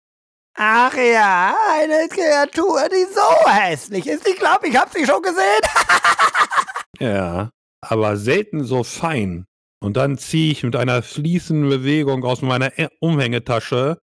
[0.56, 4.28] Ach ja, eine Kreatur, die so hässlich ist.
[4.28, 5.60] Ich glaube, ich habe sie schon gesehen.
[7.00, 9.46] Ja, aber selten so fein.
[9.80, 13.98] Und dann ziehe ich mit einer fließenden Bewegung aus meiner Umhängetasche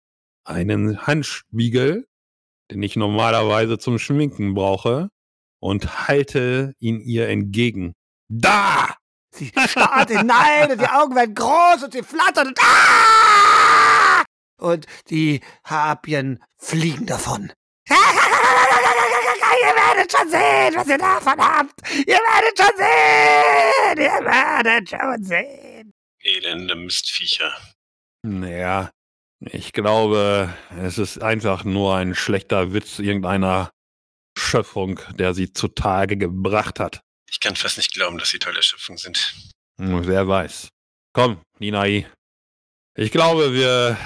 [0.45, 2.07] einen Handspiegel,
[2.71, 5.09] den ich normalerweise zum Schminken brauche,
[5.61, 7.95] und halte ihn ihr entgegen.
[8.29, 8.95] Da!
[9.37, 14.25] Sie starrt hinein und die Augen werden groß und sie flattern und ah!
[14.59, 17.53] Und die Harpien fliegen davon.
[17.89, 17.97] Ihr
[19.75, 21.81] werdet schon sehen, was ihr davon habt.
[22.07, 23.99] Ihr werdet schon sehen.
[23.99, 25.93] Ihr werdet schon sehen.
[26.21, 27.53] Elende Mistviecher.
[28.23, 28.91] Naja,
[29.41, 33.71] ich glaube, es ist einfach nur ein schlechter Witz irgendeiner
[34.37, 37.03] Schöpfung, der sie zutage gebracht hat.
[37.31, 39.35] Ich kann fast nicht glauben, dass sie Teil der Schöpfung sind.
[39.79, 40.69] Hm, Wer weiß.
[41.13, 42.07] Komm, Ninai.
[42.95, 43.97] Ich glaube, wir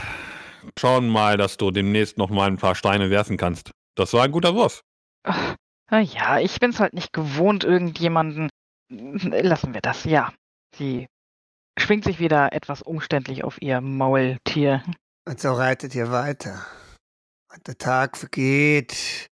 [0.79, 3.71] schauen mal, dass du demnächst noch mal ein paar Steine werfen kannst.
[3.95, 4.83] Das war ein guter Wurf.
[5.25, 5.55] Ach,
[5.91, 8.49] na ja, ich bin's halt nicht gewohnt, irgendjemanden.
[8.89, 10.33] Lassen wir das, ja.
[10.77, 11.07] Sie
[11.79, 14.83] schwingt sich wieder etwas umständlich auf ihr Maultier.
[15.27, 16.67] Und so reitet ihr weiter.
[17.53, 19.29] Und der Tag vergeht.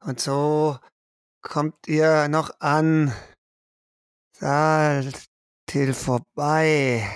[0.00, 0.78] Und so
[1.44, 3.14] kommt ihr noch an.
[4.36, 7.08] Saltil vorbei.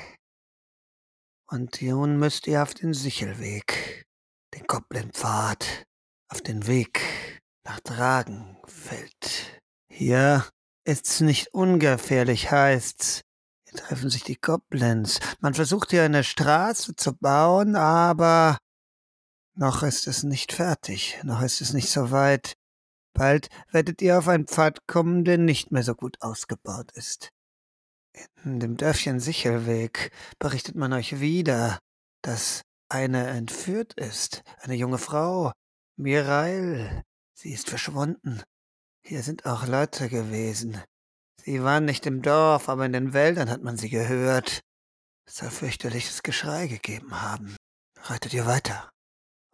[1.50, 4.06] Und nun müsst ihr auf den Sichelweg,
[4.54, 5.84] den Goblinpfad,
[6.28, 7.00] auf den Weg
[7.64, 9.60] nach Dragenfeld.
[9.90, 10.46] Hier
[10.84, 13.22] ist's nicht ungefährlich, heißt's.
[13.64, 15.20] Hier treffen sich die Goblins.
[15.40, 18.58] Man versucht hier eine Straße zu bauen, aber
[19.54, 22.54] noch ist es nicht fertig, noch ist es nicht so weit.
[23.18, 27.30] Bald werdet ihr auf einen Pfad kommen, der nicht mehr so gut ausgebaut ist.
[28.44, 31.80] In dem Dörfchen Sichelweg berichtet man euch wieder,
[32.22, 35.50] dass eine entführt ist, eine junge Frau,
[35.96, 37.02] Mirail.
[37.34, 38.40] Sie ist verschwunden.
[39.02, 40.80] Hier sind auch Leute gewesen.
[41.42, 44.60] Sie waren nicht im Dorf, aber in den Wäldern hat man sie gehört.
[45.26, 47.56] Es soll fürchterliches Geschrei gegeben haben.
[48.00, 48.92] Reitet ihr weiter?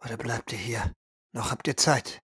[0.03, 0.93] Oder bleibt ihr hier?
[1.33, 2.19] Noch habt ihr Zeit.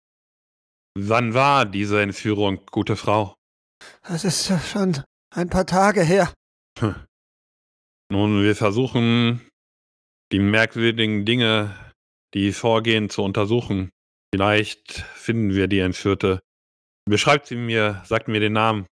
[0.99, 3.35] Wann war diese Entführung, gute Frau?
[4.01, 6.33] Es ist schon ein paar Tage her.
[8.11, 9.47] Nun, wir versuchen,
[10.31, 11.75] die merkwürdigen Dinge,
[12.33, 13.91] die vorgehen, zu untersuchen.
[14.33, 16.39] Vielleicht finden wir die Entführte.
[17.05, 18.87] Beschreibt sie mir, sagt mir den Namen.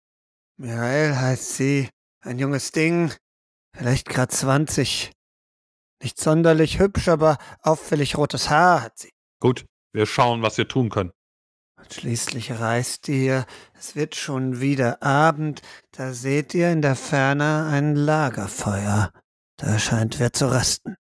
[0.59, 1.91] Mirael heißt sie.
[2.25, 3.13] Ein junges Ding.
[3.77, 5.13] Vielleicht grad 20.
[6.03, 9.11] Nicht sonderlich hübsch, aber auffällig rotes Haar hat sie.
[9.39, 11.13] Gut, wir schauen, was wir tun können.
[11.81, 13.47] Und schließlich reist ihr.
[13.79, 15.63] Es wird schon wieder Abend.
[15.93, 19.11] Da seht ihr in der Ferne ein Lagerfeuer.
[19.57, 20.97] Da scheint wer zu rasten.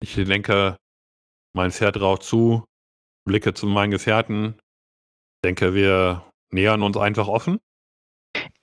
[0.00, 0.76] Ich lenke
[1.54, 2.64] mein Pferd raucht zu,
[3.24, 4.58] blicke zu meinen Gefährten,
[5.44, 7.58] denke, wir nähern uns einfach offen.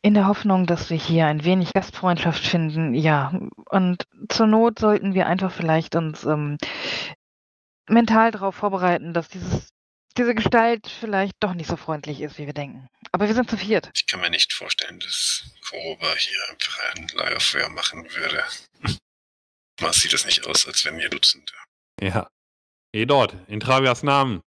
[0.02, 3.34] In der Hoffnung, dass wir hier ein wenig Gastfreundschaft finden, ja.
[3.70, 6.58] Und zur Not sollten wir einfach vielleicht uns ähm,
[7.88, 9.70] mental darauf vorbereiten, dass dieses,
[10.18, 12.88] diese Gestalt vielleicht doch nicht so freundlich ist, wie wir denken.
[13.12, 13.90] Aber wir sind zu viert.
[13.94, 18.44] Ich kann mir nicht vorstellen, dass Koroba hier einfach ein Lagerfeuer machen würde.
[19.82, 21.52] Mal sieht es nicht aus, als wenn wir Dutzende
[22.02, 22.28] Ja.
[22.94, 24.42] Geh dort, in Travias Namen.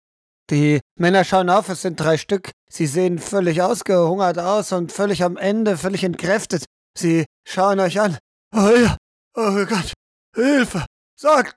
[0.50, 2.52] Die Männer schauen auf, es sind drei Stück.
[2.70, 6.66] Sie sehen völlig ausgehungert aus und völlig am Ende, völlig entkräftet.
[6.98, 8.18] Sie schauen euch an.
[8.54, 8.98] Oh ja,
[9.36, 9.94] oh Gott,
[10.36, 10.86] Hilfe!
[11.16, 11.56] Sagt,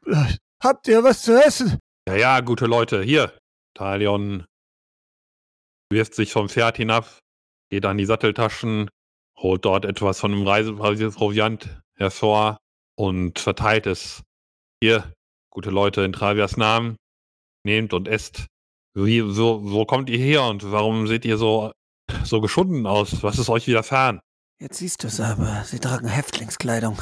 [0.63, 1.79] habt ihr was zu essen?
[2.09, 3.37] Ja, ja, gute Leute, hier.
[3.77, 4.45] Talion
[5.91, 7.19] wirft sich vom Pferd hinab,
[7.71, 8.89] geht an die Satteltaschen,
[9.39, 12.57] holt dort etwas von dem Reiseproviant hervor
[12.97, 14.23] und verteilt es.
[14.83, 15.13] Hier,
[15.51, 16.97] gute Leute, in Travias Namen,
[17.65, 18.47] nehmt und esst.
[18.95, 21.73] Wie, so, wo kommt ihr her und warum seht ihr so,
[22.25, 23.23] so geschunden aus?
[23.23, 24.21] Was ist euch widerfahren?
[24.59, 27.01] Jetzt siehst du es aber, sie tragen Häftlingskleidung.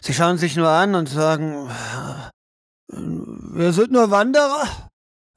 [0.00, 1.68] Sie schauen sich nur an und sagen,
[2.88, 4.88] wir sind nur Wanderer.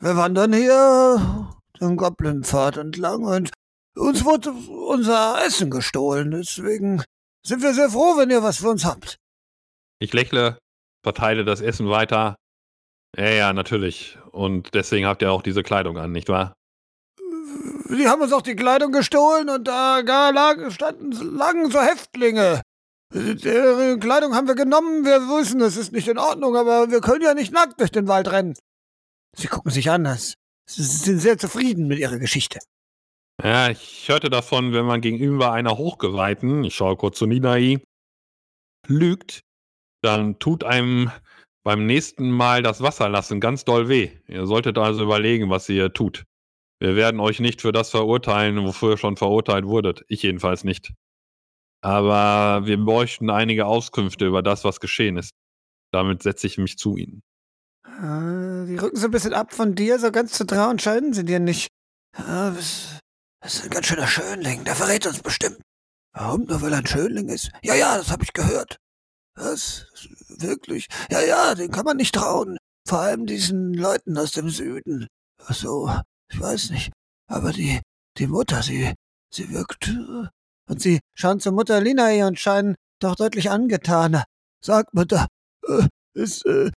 [0.02, 1.50] Wir wandern hier
[1.82, 3.52] den Goblinpfad entlang und
[3.98, 6.32] uns wurde unser Essen gestohlen.
[6.32, 7.04] Deswegen
[7.46, 9.18] sind wir sehr froh, wenn ihr was für uns habt.
[10.00, 10.58] Ich lächle,
[11.04, 12.38] verteile das Essen weiter.
[13.18, 14.18] Ja, ja, natürlich.
[14.32, 16.54] Und deswegen habt ihr auch diese Kleidung an, nicht wahr?
[17.90, 22.62] Die haben uns auch die Kleidung gestohlen und da lagen, standen, lagen so Häftlinge.
[23.14, 25.04] Deren Kleidung haben wir genommen.
[25.04, 28.08] Wir wissen, es ist nicht in Ordnung, aber wir können ja nicht nackt durch den
[28.08, 28.54] Wald rennen.
[29.36, 30.06] Sie gucken sich an.
[30.66, 32.60] Sie sind sehr zufrieden mit ihrer Geschichte.
[33.42, 37.82] Ja, ich hörte davon, wenn man gegenüber einer Hochgeweihten, ich schaue kurz zu Ninai,
[38.88, 39.42] lügt,
[40.02, 41.12] dann tut einem
[41.64, 44.12] beim nächsten Mal das Wasser lassen ganz doll weh.
[44.28, 46.24] Ihr solltet also überlegen, was ihr tut.
[46.80, 50.04] Wir werden euch nicht für das verurteilen, wofür ihr schon verurteilt wurdet.
[50.08, 50.94] Ich jedenfalls nicht.
[51.82, 55.32] Aber wir bräuchten einige Auskünfte über das, was geschehen ist.
[55.92, 57.22] Damit setze ich mich zu ihnen.
[58.00, 61.26] Äh, die rücken so ein bisschen ab von dir, so ganz zu trauen scheinen sie
[61.26, 61.68] dir nicht.
[62.18, 63.00] Ja, das,
[63.44, 65.60] ist ein ganz schöner Schönling, der verrät uns bestimmt.
[66.14, 66.46] Warum?
[66.46, 67.52] Nur weil er ein Schönling ist?
[67.62, 68.78] Ja, ja, das habe ich gehört.
[69.36, 69.86] Was?
[70.30, 70.88] Wirklich?
[71.12, 72.58] Ja, ja, den kann man nicht trauen.
[72.88, 75.08] Vor allem diesen Leuten aus dem Süden.
[75.46, 75.94] Ach so,
[76.32, 76.92] ich weiß nicht.
[77.28, 77.82] Aber die,
[78.18, 78.94] die Mutter, sie,
[79.30, 79.90] sie wirkt.
[79.90, 80.28] Äh,
[80.68, 84.24] und sie schauen zur Mutter Linae und scheinen doch deutlich angetan.
[84.64, 85.28] Sagt Mutter,
[85.68, 86.72] äh, ist, äh,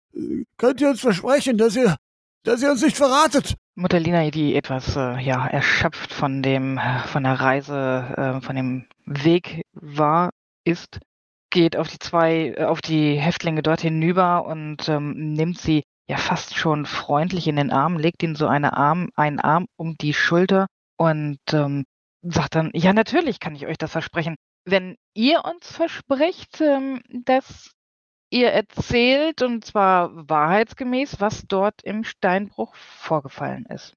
[0.56, 1.96] könnt ihr uns versprechen, dass ihr,
[2.44, 3.54] dass ihr uns nicht verratet?
[3.74, 8.86] Mutter Linae, die etwas äh, ja, erschöpft von dem, von der Reise, äh, von dem
[9.06, 10.30] Weg war,
[10.64, 10.98] ist,
[11.50, 16.16] geht auf die zwei, äh, auf die Häftlinge dort hinüber und ähm, nimmt sie ja
[16.16, 20.12] fast schon freundlich in den Arm, legt ihnen so eine Arm, einen Arm um die
[20.12, 21.84] Schulter und ähm,
[22.22, 24.36] sagt dann, ja, natürlich kann ich euch das versprechen.
[24.64, 27.70] Wenn ihr uns verspricht, ähm, dass
[28.30, 33.94] ihr erzählt, und zwar wahrheitsgemäß, was dort im Steinbruch vorgefallen ist.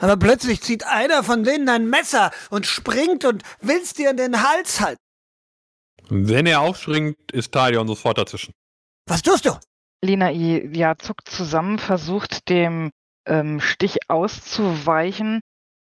[0.00, 4.42] Aber plötzlich zieht einer von denen ein Messer und springt und will's dir in den
[4.42, 5.00] Hals halten.
[6.08, 8.52] Wenn er aufspringt, ist Talion sofort dazwischen.
[9.06, 9.52] Was tust du?
[10.04, 12.90] Lina ja, zuckt zusammen, versucht dem
[13.26, 15.40] ähm, Stich auszuweichen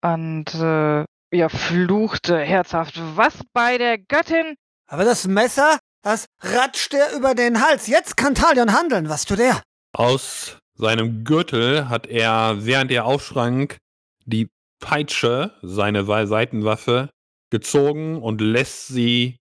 [0.01, 2.99] und äh, ja, fluchte herzhaft.
[3.15, 4.55] Was bei der Göttin?
[4.87, 7.87] Aber das Messer, das ratscht dir über den Hals.
[7.87, 9.09] Jetzt kann Talion handeln.
[9.09, 9.63] Was tut er?
[9.93, 13.77] Aus seinem Gürtel hat er, während er aufschrank,
[14.25, 17.09] die Peitsche, seine Seitenwaffe,
[17.49, 19.37] gezogen und lässt sie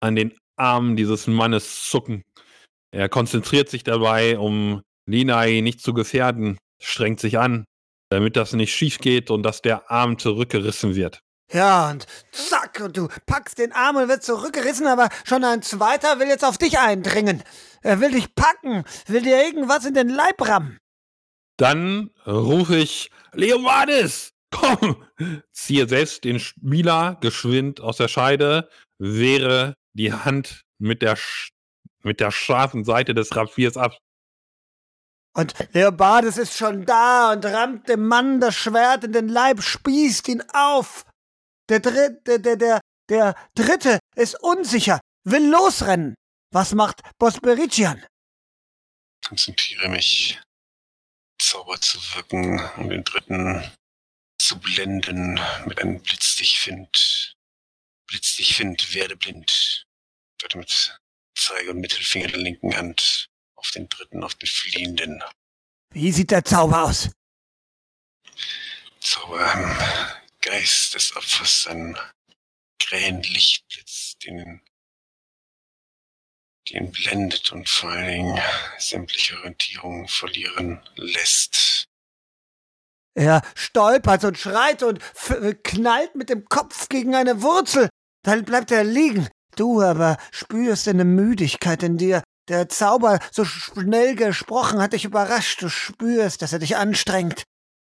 [0.00, 2.22] an den Armen dieses Mannes zucken.
[2.90, 7.64] Er konzentriert sich dabei, um Linai nicht zu gefährden, strengt sich an,
[8.10, 11.20] damit das nicht schief geht und dass der Arm zurückgerissen wird.
[11.52, 16.18] Ja, und zack, und du packst den Arm und wird zurückgerissen, aber schon ein zweiter
[16.18, 17.42] will jetzt auf dich eindringen.
[17.82, 20.78] Er will dich packen, will dir irgendwas in den Leib rammen.
[21.56, 25.04] Dann rufe ich, Leomanis, komm!
[25.52, 31.16] Ziehe selbst den Spieler geschwind aus der Scheide, wehre die Hand mit der,
[32.02, 33.98] mit der scharfen Seite des Rapiers ab.
[35.36, 40.28] Und Leobardes ist schon da und rammt dem Mann das Schwert in den Leib, spießt
[40.28, 41.04] ihn auf.
[41.68, 46.14] Der dritte, der, der, der dritte ist unsicher, will losrennen.
[46.52, 48.04] Was macht Bosberician?
[49.26, 50.40] Konzentriere mich,
[51.40, 53.72] Zauber zu wirken, um den dritten
[54.38, 57.34] zu blenden mit einem Blitz dich find.
[58.06, 59.86] Blitz dich find, werde blind.
[60.40, 61.00] Werde mit
[61.36, 65.22] Zeige und Mittelfinger der linken Hand auf den dritten, auf den Fliehenden.
[65.90, 67.10] Wie sieht der Zauber aus?
[69.00, 71.96] Zauber im Geist des Opfers ein
[72.78, 74.60] krähen Lichtblitz, den
[76.68, 78.42] ihn blendet und vor allen Dingen
[78.78, 81.86] sämtliche Orientierung verlieren lässt.
[83.16, 85.00] Er stolpert und schreit und
[85.62, 87.88] knallt mit dem Kopf gegen eine Wurzel.
[88.22, 89.28] Dann bleibt er liegen.
[89.56, 95.62] Du aber spürst eine Müdigkeit in dir der Zauber so schnell gesprochen hat dich überrascht.
[95.62, 97.44] Du spürst, dass er dich anstrengt.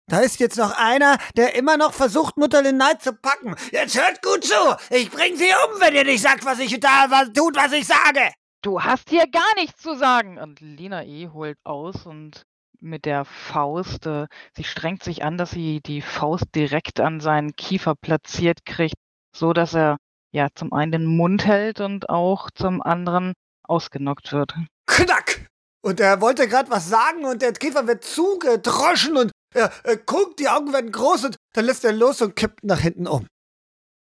[0.08, 3.54] Da ist jetzt noch einer, der immer noch versucht, Mutter Linai zu packen.
[3.72, 4.54] Jetzt hört gut zu.
[4.88, 7.86] Ich bring sie um, wenn ihr nicht sagt, was ich da was tut, was ich
[7.86, 8.32] sage.
[8.62, 10.38] Du hast hier gar nichts zu sagen.
[10.38, 11.28] Und Lina E.
[11.28, 12.42] holt aus und
[12.80, 17.54] mit der Faust, äh, sie strengt sich an, dass sie die Faust direkt an seinen
[17.54, 18.96] Kiefer platziert kriegt,
[19.36, 19.98] so dass er
[20.32, 23.34] ja zum einen den Mund hält und auch zum anderen
[23.64, 24.54] ausgenockt wird.
[24.86, 25.48] Knack!
[25.82, 30.38] Und er wollte gerade was sagen und der Kiefer wird zugedroschen und er, er guckt,
[30.40, 33.26] die Augen werden groß und dann lässt er los und kippt nach hinten um.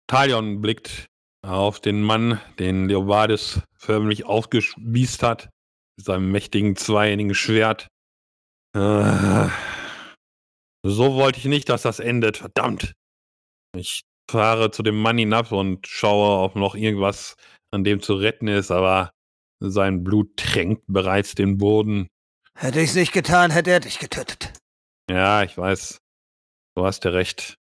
[0.08, 1.06] Talion blickt
[1.46, 5.50] auf den Mann, den Leobardis förmlich aufgespießt hat,
[5.96, 7.88] mit seinem mächtigen zweihändigen Schwert.
[8.74, 9.48] Äh,
[10.84, 12.94] so wollte ich nicht, dass das endet, verdammt.
[13.76, 17.36] Ich fahre zu dem Mann hinab und schaue, ob noch irgendwas
[17.70, 19.10] an dem zu retten ist, aber
[19.60, 22.08] sein Blut tränkt bereits den Boden.
[22.54, 24.57] Hätte ich's nicht getan, hätte er dich getötet.
[25.10, 25.98] Ja, ich weiß.
[26.76, 27.54] Du hast ja recht.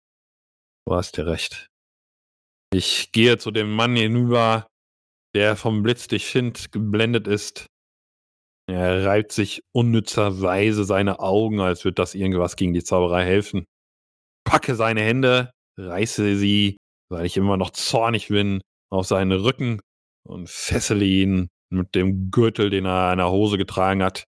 [0.86, 1.68] Du hast ja recht.
[2.72, 4.66] Ich gehe zu dem Mann hinüber,
[5.34, 7.66] der vom Blitz durch Find geblendet ist.
[8.68, 13.64] Er reibt sich unnützerweise seine Augen, als würde das irgendwas gegen die Zauberei helfen.
[14.44, 16.76] Packe seine Hände, reiße sie,
[17.10, 19.80] weil ich immer noch zornig bin, auf seinen Rücken
[20.26, 24.24] und fessele ihn mit dem Gürtel, den er an der Hose getragen hat.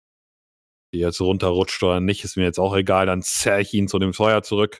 [0.93, 3.07] Die jetzt runterrutscht oder nicht, ist mir jetzt auch egal.
[3.07, 4.79] Dann zerre ich ihn zu dem Feuer zurück.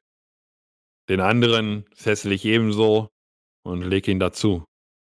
[1.09, 3.09] Den anderen fessel ich ebenso
[3.66, 4.64] und lege ihn dazu.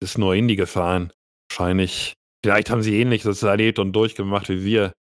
[0.02, 1.12] Ist nur Indie gefahren.
[1.50, 4.92] Wahrscheinlich, vielleicht haben sie ähnliches erlebt und durchgemacht wie wir.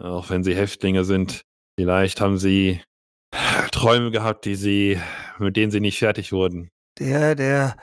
[0.00, 1.42] Auch wenn sie Häftlinge sind.
[1.78, 2.80] Vielleicht haben sie
[3.72, 5.00] Träume gehabt, die sie,
[5.38, 6.70] mit denen sie nicht fertig wurden.
[6.98, 7.76] Der, der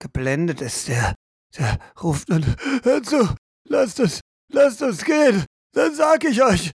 [0.00, 1.14] geblendet ist, der,
[1.56, 3.34] der ruft dann, hör zu,
[3.68, 4.20] lasst es,
[4.52, 5.44] lasst es gehen.
[5.72, 6.70] Dann sag ich euch,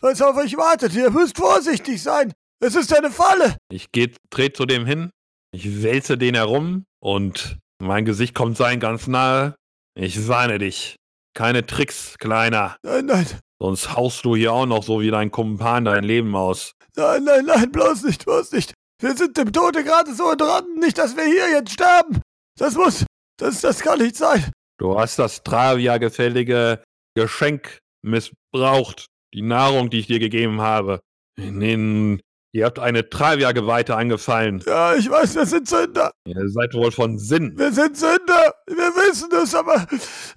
[0.00, 0.94] was auf euch wartet.
[0.94, 2.32] Ihr müsst vorsichtig sein.
[2.60, 3.56] Es ist eine Falle.
[3.70, 5.10] Ich geh, trete zu dem hin,
[5.52, 9.54] ich wälze den herum und mein Gesicht kommt sein ganz nahe.
[9.94, 10.96] Ich warne dich.
[11.34, 12.76] Keine Tricks, Kleiner.
[12.82, 13.26] Nein, nein,
[13.60, 16.72] Sonst haust du hier auch noch so wie dein Kumpan dein Leben aus.
[16.96, 18.74] nein, nein, nein, bloß nicht, bloß nicht.
[19.00, 22.20] Wir sind dem Tode gerade so dran, nicht, dass wir hier jetzt sterben.
[22.58, 23.04] Das muss,
[23.36, 24.50] das, das kann nicht sein.
[24.78, 26.82] Du hast das Travia-gefällige
[27.16, 29.06] Geschenk missbraucht.
[29.34, 31.00] Die Nahrung, die ich dir gegeben habe.
[31.36, 32.20] In,
[32.52, 34.62] ihr habt eine Travia-Geweihte angefallen.
[34.66, 36.10] Ja, ich weiß, wir sind Sünder.
[36.26, 37.56] Ihr seid wohl von Sinn.
[37.56, 38.54] Wir sind Sünder.
[38.66, 39.86] Wir wissen es, aber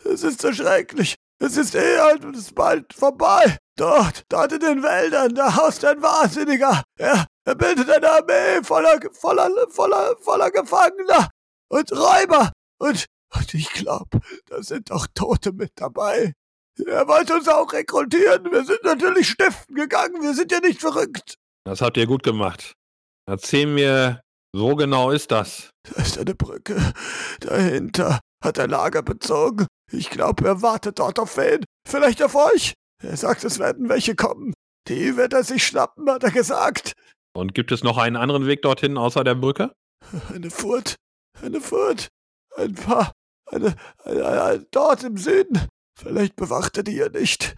[0.05, 1.15] es ist so schrecklich.
[1.39, 3.57] Es ist eh halt und es ist bald vorbei.
[3.75, 6.83] Dort, dort in den Wäldern, da haust ein Wahnsinniger.
[6.99, 11.29] Er, er bildet eine Armee voller, voller, voller, voller Gefangener
[11.69, 12.51] und Räuber.
[12.77, 16.33] Und, und ich glaube, da sind auch Tote mit dabei.
[16.85, 18.51] Er wollte uns auch rekrutieren.
[18.51, 20.21] Wir sind natürlich stiften gegangen.
[20.21, 21.35] Wir sind ja nicht verrückt.
[21.65, 22.73] Das habt ihr gut gemacht.
[23.27, 24.21] Erzähl mir,
[24.53, 25.69] wo genau ist das?
[25.83, 26.93] Da ist eine Brücke.
[27.39, 29.67] Dahinter hat er Lager bezogen.
[29.91, 31.63] Ich glaube, er wartet dort auf wen.
[31.87, 32.73] Vielleicht auf euch.
[33.03, 34.53] Er sagt, es werden welche kommen.
[34.87, 36.93] Die wird er sich schnappen, hat er gesagt.
[37.33, 39.71] Und gibt es noch einen anderen Weg dorthin außer der Brücke?
[40.33, 40.95] Eine Furt.
[41.41, 42.07] Eine Furt.
[42.57, 43.11] Ein paar.
[43.49, 45.67] Eine, eine, eine, dort im Süden.
[46.01, 47.55] Vielleicht bewacht die ja nicht.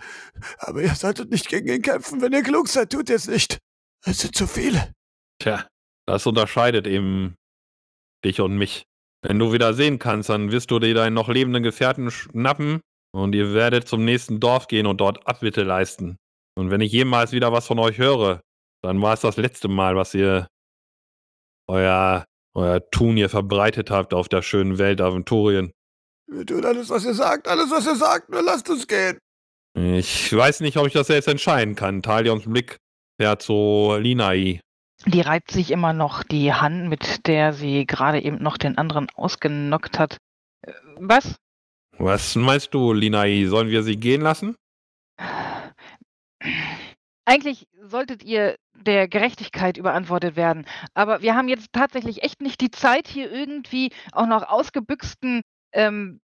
[0.58, 2.22] Aber ihr solltet nicht gegen ihn kämpfen.
[2.22, 3.60] Wenn ihr klug seid, tut ihr es nicht.
[4.06, 4.94] Es sind zu viele.
[5.40, 5.66] Tja,
[6.06, 7.36] das unterscheidet eben
[8.26, 8.84] dich und mich.
[9.22, 12.82] Wenn du wieder sehen kannst, dann wirst du dir deinen noch lebenden Gefährten schnappen
[13.14, 16.18] und ihr werdet zum nächsten Dorf gehen und dort Abbitte leisten.
[16.56, 18.42] Und wenn ich jemals wieder was von euch höre,
[18.84, 20.48] dann war es das letzte Mal, was ihr
[21.70, 25.72] euer, euer Tun hier verbreitet habt auf der schönen Welt Aventurien.
[26.34, 27.48] Wir tun alles, was ihr sagt.
[27.48, 28.30] Alles, was ihr sagt.
[28.30, 29.20] Nur lasst uns gehen.
[29.76, 32.02] Ich weiß nicht, ob ich das selbst entscheiden kann.
[32.02, 32.78] Talions Blick
[33.20, 34.60] fährt zu Linai.
[35.06, 39.10] Die reibt sich immer noch die Hand, mit der sie gerade eben noch den anderen
[39.16, 40.18] ausgenockt hat.
[40.66, 41.36] Äh, Was?
[41.98, 43.46] Was meinst du, Linai?
[43.46, 44.56] Sollen wir sie gehen lassen?
[47.26, 50.66] Eigentlich solltet ihr der Gerechtigkeit überantwortet werden.
[50.94, 55.42] Aber wir haben jetzt tatsächlich echt nicht die Zeit, hier irgendwie auch noch ausgebüxten,
[55.74, 56.20] ähm,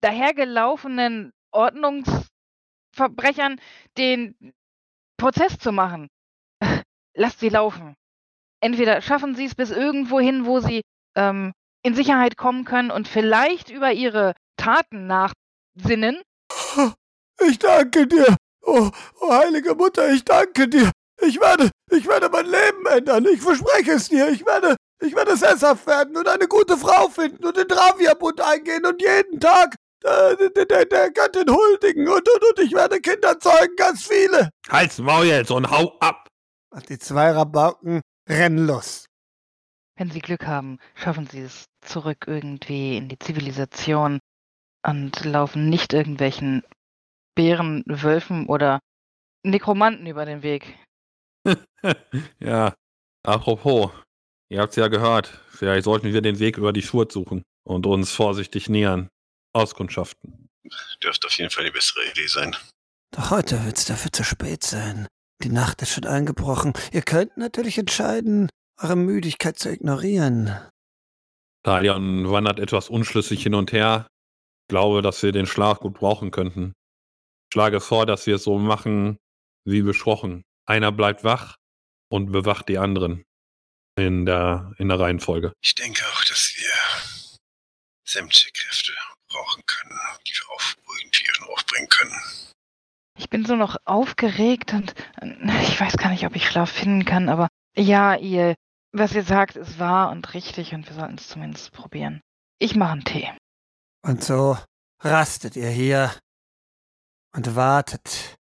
[0.00, 3.60] dahergelaufenen Ordnungsverbrechern
[3.96, 4.52] den
[5.16, 6.08] Prozess zu machen.
[7.14, 7.94] Lasst sie laufen.
[8.60, 10.82] Entweder schaffen sie es bis irgendwo hin, wo sie
[11.16, 16.22] ähm, in Sicherheit kommen können und vielleicht über ihre Taten nachsinnen.
[17.40, 18.36] Ich danke dir.
[18.62, 18.90] Oh,
[19.20, 20.90] oh, heilige Mutter, ich danke dir.
[21.20, 23.24] Ich werde, ich werde mein Leben ändern.
[23.26, 24.28] Ich verspreche es dir.
[24.28, 28.84] Ich werde, ich werde sesshaft werden und eine gute Frau finden und den Dravia-Bund eingehen
[28.86, 33.76] und jeden Tag der, der, der Göttin huldigen und, und, und ich werde Kinder zeugen,
[33.76, 34.50] ganz viele.
[34.68, 36.28] Halt's Maul jetzt und hau ab!
[36.70, 39.06] Und die zwei Rabauken rennen los.
[39.96, 44.20] Wenn Sie Glück haben, schaffen Sie es zurück irgendwie in die Zivilisation
[44.86, 46.62] und laufen nicht irgendwelchen
[47.34, 48.80] Bären, Wölfen oder
[49.44, 50.78] Nekromanten über den Weg.
[52.40, 52.74] ja,
[53.24, 53.90] apropos,
[54.50, 55.26] ihr habt's ja gehört.
[55.48, 59.08] Vielleicht sollten wir den Weg über die Schurt suchen und uns vorsichtig nähern.
[59.52, 60.48] Auskundschaften.
[61.02, 62.54] Dürfte auf jeden Fall die bessere Idee sein.
[63.12, 65.06] Doch heute wird's dafür zu spät sein.
[65.42, 66.72] Die Nacht ist schon eingebrochen.
[66.92, 70.56] Ihr könnt natürlich entscheiden, eure Müdigkeit zu ignorieren.
[71.62, 74.06] Talion wandert etwas unschlüssig hin und her.
[74.64, 76.72] Ich glaube, dass wir den Schlaf gut brauchen könnten.
[77.48, 79.16] Ich schlage vor, dass wir es so machen,
[79.64, 80.42] wie besprochen.
[80.66, 81.56] Einer bleibt wach
[82.10, 83.24] und bewacht die anderen
[83.96, 85.52] in der, in der Reihenfolge.
[85.62, 86.70] Ich denke auch, dass wir
[88.04, 88.92] sämtliche Kräfte
[89.28, 92.20] brauchen können, die wir auf irgendwie aufbringen können.
[93.18, 97.04] Ich bin so noch aufgeregt und äh, ich weiß gar nicht, ob ich Schlaf finden
[97.04, 98.54] kann, aber ja, ihr,
[98.92, 102.20] was ihr sagt, ist wahr und richtig und wir sollten es zumindest probieren.
[102.58, 103.30] Ich mache einen Tee.
[104.02, 104.56] Und so
[105.00, 106.12] rastet ihr hier
[107.34, 108.36] und wartet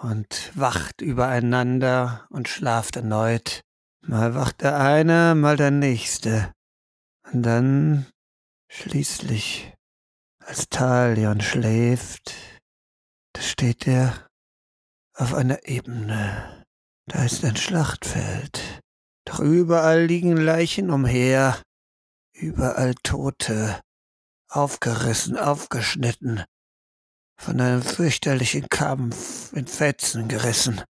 [0.00, 3.62] und wacht übereinander und schlaft erneut.
[4.02, 6.52] Mal wacht der eine, mal der nächste.
[7.32, 8.06] Und dann
[8.68, 9.74] schließlich,
[10.40, 12.34] als Talion schläft,
[13.32, 14.28] da steht er
[15.14, 16.64] auf einer Ebene.
[17.06, 18.80] Da ist ein Schlachtfeld.
[19.24, 21.60] Doch überall liegen Leichen umher,
[22.32, 23.80] überall Tote,
[24.48, 26.44] aufgerissen, aufgeschnitten,
[27.40, 30.82] von einem fürchterlichen Kampf in Fetzen gerissen.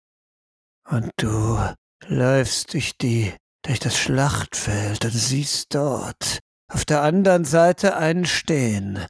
[0.89, 1.59] Und du
[2.07, 6.41] läufst durch die, durch das Schlachtfeld und siehst dort
[6.73, 9.07] auf der anderen Seite einen stehen.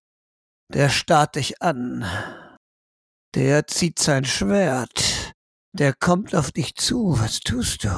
[0.72, 2.04] Der starrt dich an.
[3.34, 5.32] Der zieht sein Schwert.
[5.72, 7.18] Der kommt auf dich zu.
[7.18, 7.88] Was tust du?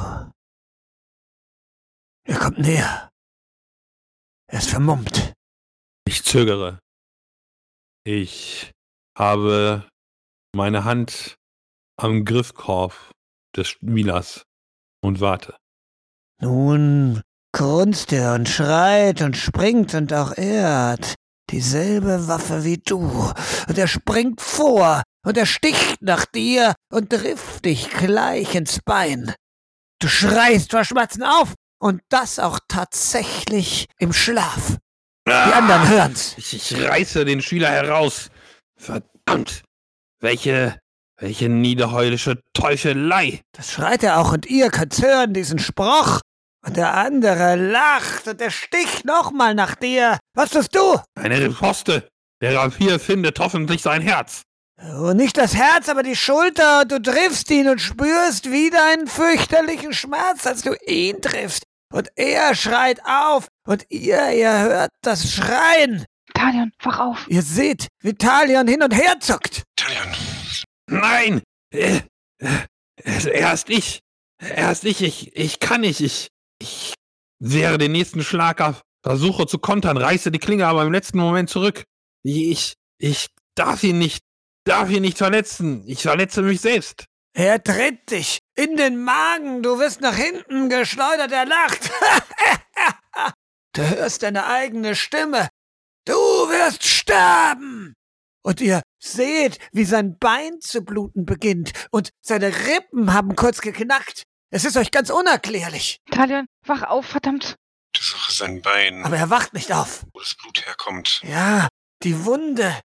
[2.25, 3.11] Er kommt näher.
[4.51, 5.35] Er ist vermummt.
[6.07, 6.79] Ich zögere.
[8.05, 8.73] Ich
[9.18, 9.87] habe
[10.55, 11.35] meine Hand
[11.99, 12.95] am Griffkorb
[13.55, 14.45] des Spielers
[15.05, 15.59] und warte.
[16.41, 17.20] Nun
[17.55, 21.14] grunzt er und schreit und springt und auch er hat
[21.53, 23.32] dieselbe Waffe wie du.
[23.68, 29.34] Und er springt vor und er sticht nach dir und trifft dich gleich ins Bein.
[30.00, 34.78] Du schreist vor Schmerzen auf und das auch tatsächlich im Schlaf.
[35.28, 36.34] Die anderen hören's.
[36.36, 38.30] Ich, ich reiße den Schüler heraus.
[38.76, 39.62] Verdammt!
[40.20, 40.80] Welche,
[41.20, 43.42] welche niederheulische Teufelei!
[43.53, 46.20] Das schreit er auch und ihr könnt's hören, diesen Spruch.
[46.65, 50.19] Und der andere lacht und er sticht nochmal nach dir.
[50.35, 51.01] Was tust du?
[51.15, 52.09] Eine Riposte!
[52.41, 54.43] Der Vampir findet hoffentlich sein Herz.
[54.81, 56.85] Oh, nicht das Herz, aber die Schulter.
[56.85, 61.65] Du triffst ihn und spürst wieder einen fürchterlichen Schmerz, als du ihn triffst.
[61.93, 66.05] Und er schreit auf und ihr, ihr hört das Schreien.
[66.35, 67.27] Talion, wach auf.
[67.29, 69.63] Ihr seht, wie Talion hin und her zuckt.
[69.77, 70.09] Talion,
[70.89, 71.43] Nein!
[71.73, 72.01] Äh,
[72.39, 74.01] äh, erst ich.
[74.41, 75.03] Erst ich.
[75.03, 76.01] Ich, ich kann nicht.
[76.01, 76.29] Ich,
[76.63, 76.95] ich
[77.41, 78.83] wehre den nächsten Schlag ab.
[79.03, 81.83] Versuche zu kontern, reiße die Klinge aber im letzten Moment zurück.
[82.23, 84.23] Ich, ich darf ihn nicht,
[84.65, 85.83] darf ihn nicht verletzen.
[85.87, 87.07] Ich verletze mich selbst.
[87.35, 89.63] Er tritt dich in den Magen.
[89.63, 91.33] Du wirst nach hinten geschleudert.
[91.33, 91.91] Er lacht.
[93.75, 95.49] du hörst deine eigene Stimme.
[96.07, 97.95] Du wirst sterben.
[98.45, 104.25] Und ihr seht, wie sein Bein zu bluten beginnt und seine Rippen haben kurz geknackt.
[104.55, 105.98] Es ist euch ganz unerklärlich.
[106.11, 107.57] Talion, wach auf, verdammt.
[107.94, 110.05] untersuche sein Bein, Aber er wacht nicht auf.
[110.12, 111.20] wo das Blut herkommt.
[111.24, 111.68] Ja,
[112.03, 112.78] die Wunde.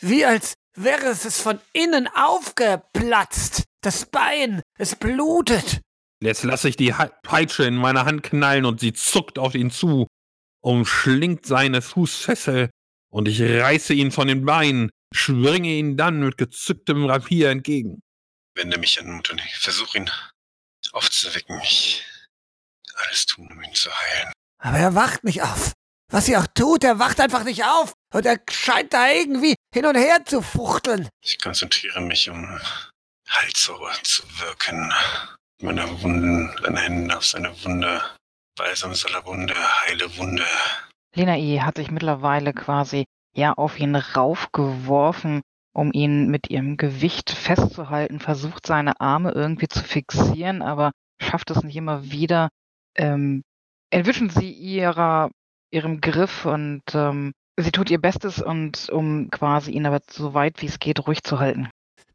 [0.00, 3.64] Wie als wäre es von innen aufgeplatzt.
[3.82, 5.80] Das Bein, es blutet.
[6.20, 10.06] Jetzt lasse ich die Peitsche in meiner Hand knallen und sie zuckt auf ihn zu,
[10.60, 12.70] umschlingt seine Fußfessel
[13.12, 18.00] und ich reiße ihn von den Beinen, schwinge ihn dann mit gezücktem Rapier entgegen.
[18.54, 20.10] Wende mich an Mut und ich versuche ihn
[20.92, 21.60] aufzuwecken.
[21.62, 22.04] Ich
[22.94, 24.32] alles tun, um ihn zu heilen.
[24.58, 25.72] Aber er wacht nicht auf.
[26.10, 27.94] Was ihr auch tut, er wacht einfach nicht auf.
[28.12, 31.08] Und er scheint da irgendwie hin und her zu fuchteln.
[31.24, 32.60] Ich konzentriere mich, um
[33.30, 34.92] Heilzauber zu wirken.
[35.62, 38.02] Meine Wunden, meine Hände auf seine Wunde.
[38.56, 39.54] Balsam aller Wunde,
[39.86, 40.44] heile Wunde.
[41.14, 41.60] Lena I.
[41.60, 45.40] hat sich mittlerweile quasi ja auf ihn raufgeworfen,
[45.72, 51.62] um ihn mit ihrem Gewicht festzuhalten, versucht seine Arme irgendwie zu fixieren, aber schafft es
[51.62, 52.48] nicht immer wieder.
[52.96, 53.42] Ähm,
[53.90, 55.30] entwischen sie ihrer,
[55.70, 60.62] ihrem Griff und ähm, Sie tut ihr Bestes und um quasi ihn aber so weit
[60.62, 61.68] wie es geht ruhig zu halten.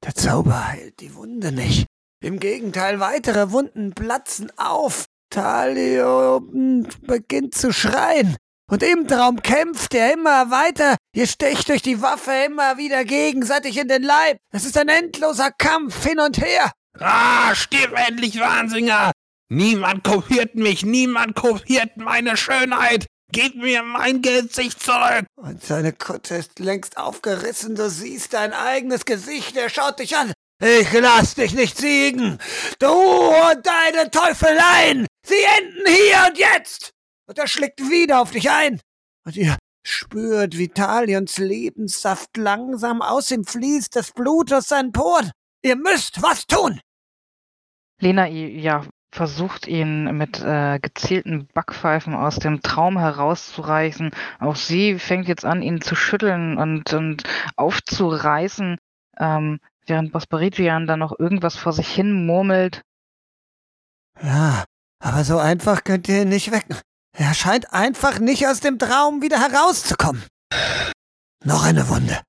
[0.03, 1.85] Der Zauber heilt die Wunde nicht.
[2.23, 5.05] Im Gegenteil, weitere Wunden platzen auf.
[5.29, 6.39] Talio
[7.01, 8.35] beginnt zu schreien.
[8.69, 10.96] Und im Traum kämpft er immer weiter.
[11.17, 14.37] Ihr stecht durch die Waffe immer wieder gegenseitig in den Leib.
[14.51, 16.71] Es ist ein endloser Kampf hin und her.
[16.99, 19.11] Ah, stirb endlich, Wahnsinniger!
[19.49, 23.07] Niemand kopiert mich, niemand kopiert meine Schönheit!
[23.31, 25.25] Gib mir mein Gesicht zurück!
[25.37, 27.73] Und seine Kutte ist längst aufgerissen.
[27.73, 29.57] Du siehst dein eigenes Gesicht.
[29.57, 30.31] Er schaut dich an.
[30.61, 32.37] Ich lass dich nicht siegen.
[32.77, 35.07] Du und deine Teufeleien.
[35.25, 36.91] Sie enden hier und jetzt.
[37.27, 38.79] Und er schlägt wieder auf dich ein.
[39.25, 39.57] Und ihr
[39.87, 45.31] spürt, wie Talions Lebenssaft langsam aus ihm fließt, das Blut aus seinen Poren.
[45.63, 46.79] Ihr müsst was tun.
[47.99, 54.11] Lena, ja, versucht ihn mit äh, gezielten Backpfeifen aus dem Traum herauszureißen.
[54.39, 57.23] Auch sie fängt jetzt an, ihn zu schütteln und, und
[57.55, 58.77] aufzureißen,
[59.19, 62.83] ähm, während Bosperigian dann noch irgendwas vor sich hin murmelt.
[64.21, 64.65] Ja,
[64.99, 66.77] aber so einfach könnt ihr ihn nicht wecken.
[67.19, 70.23] Er scheint einfach nicht aus dem Traum wieder herauszukommen.
[71.43, 72.21] Noch eine Wunde.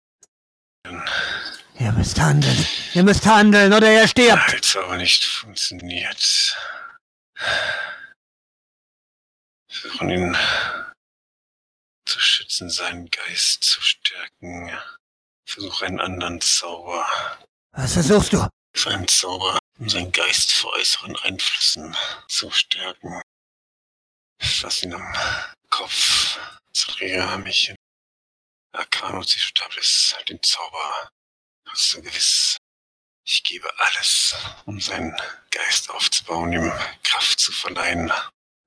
[1.79, 2.67] Ihr müsst handeln.
[2.95, 4.51] Ihr müsst handeln oder er stirbt.
[4.51, 6.57] Als aber nicht funktioniert.
[9.71, 10.37] Versuchen ihn
[12.07, 14.73] zu schützen, seinen Geist zu stärken.
[15.47, 17.07] Versuch einen anderen Zauber.
[17.73, 18.49] Was versuchst du?
[18.75, 21.95] Für einen Zauber, um seinen Geist vor äußeren Einflüssen
[22.27, 23.21] zu stärken.
[24.41, 25.15] Fass ihn am
[25.71, 26.39] Kopf.
[26.67, 27.77] Konzentriere mich in
[28.73, 31.11] Arcano Citatis, den Zauber.
[31.67, 32.57] Hast du gewiss.
[33.25, 34.35] Ich gebe alles,
[34.65, 35.15] um seinen
[35.51, 36.73] Geist aufzubauen, ihm
[37.03, 38.11] Kraft zu verleihen.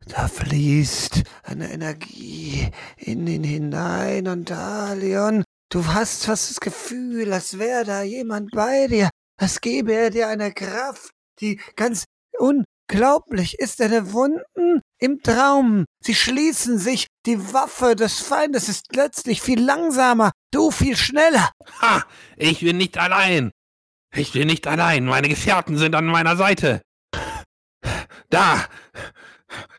[0.05, 7.31] Da fließt eine Energie in ihn hinein und da, Leon, du hast fast das Gefühl,
[7.33, 9.09] als wäre da jemand bei dir,
[9.39, 12.05] als gäbe er dir eine Kraft, die ganz
[12.37, 13.79] unglaublich ist.
[13.79, 20.31] Deine Wunden im Traum, sie schließen sich, die Waffe des Feindes ist plötzlich viel langsamer,
[20.51, 21.51] du viel schneller.
[21.81, 22.05] Ha!
[22.37, 23.51] Ich bin nicht allein!
[24.13, 26.81] Ich bin nicht allein, meine Gefährten sind an meiner Seite.
[28.29, 28.65] Da!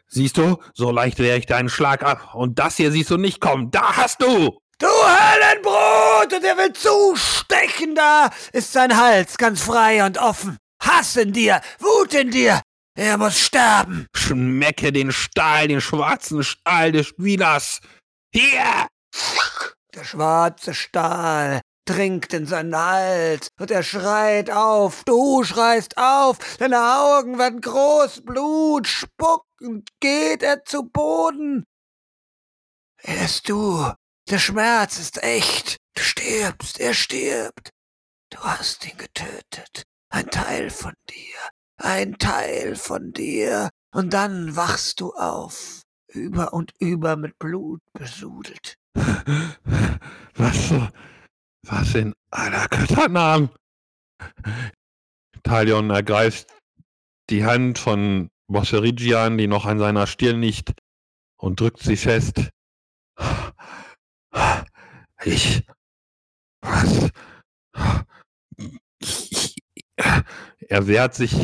[0.08, 2.34] Siehst du, so leicht wehre ich deinen Schlag ab.
[2.34, 3.70] Und das hier siehst du nicht kommen.
[3.70, 4.58] Da hast du!
[4.78, 6.32] Du Höllenbrot!
[6.34, 10.58] Und er will zustechen, da ist sein Hals ganz frei und offen.
[10.82, 12.60] Hass in dir, Wut in dir.
[12.94, 14.06] Er muss sterben.
[14.14, 17.80] Schmecke den Stahl, den schwarzen Stahl des Spielers.
[18.34, 18.88] Hier!
[19.94, 25.04] Der schwarze Stahl dringt in seinen Hals und er schreit auf.
[25.04, 26.38] Du schreist auf.
[26.58, 31.64] Deine Augen werden groß, Blut spuckend geht er zu Boden.
[33.02, 33.90] Er ist du.
[34.30, 35.76] Der Schmerz ist echt.
[35.94, 37.70] Du stirbst, er stirbt.
[38.30, 39.82] Du hast ihn getötet.
[40.10, 41.50] Ein Teil von dir.
[41.84, 43.68] Ein Teil von dir.
[43.92, 45.82] Und dann wachst du auf.
[46.08, 48.76] Über und über mit Blut besudelt.
[50.34, 50.88] Was so?
[51.66, 53.50] Was in aller Götternamen?
[55.42, 56.52] Talion ergreift
[57.30, 60.72] die Hand von Bosserigian, die noch an seiner Stirn liegt,
[61.36, 62.50] und drückt sie fest.
[65.24, 65.66] Ich.
[66.60, 67.10] Was?
[68.98, 69.51] Ich,
[70.68, 71.34] er wehrt sich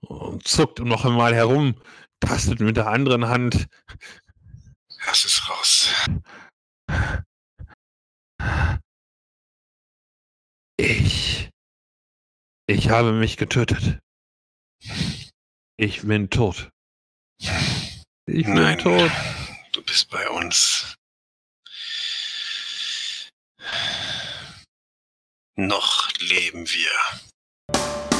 [0.00, 1.80] und zuckt noch einmal herum,
[2.20, 3.66] tastet mit der anderen Hand.
[5.06, 5.90] Lass es raus.
[10.76, 11.50] Ich.
[12.66, 14.00] Ich habe mich getötet.
[15.76, 16.70] Ich bin tot.
[18.26, 19.10] Ich bin Nein, tot.
[19.72, 20.96] du bist bei uns.
[25.56, 26.90] Noch leben wir.
[27.74, 28.13] Thank you.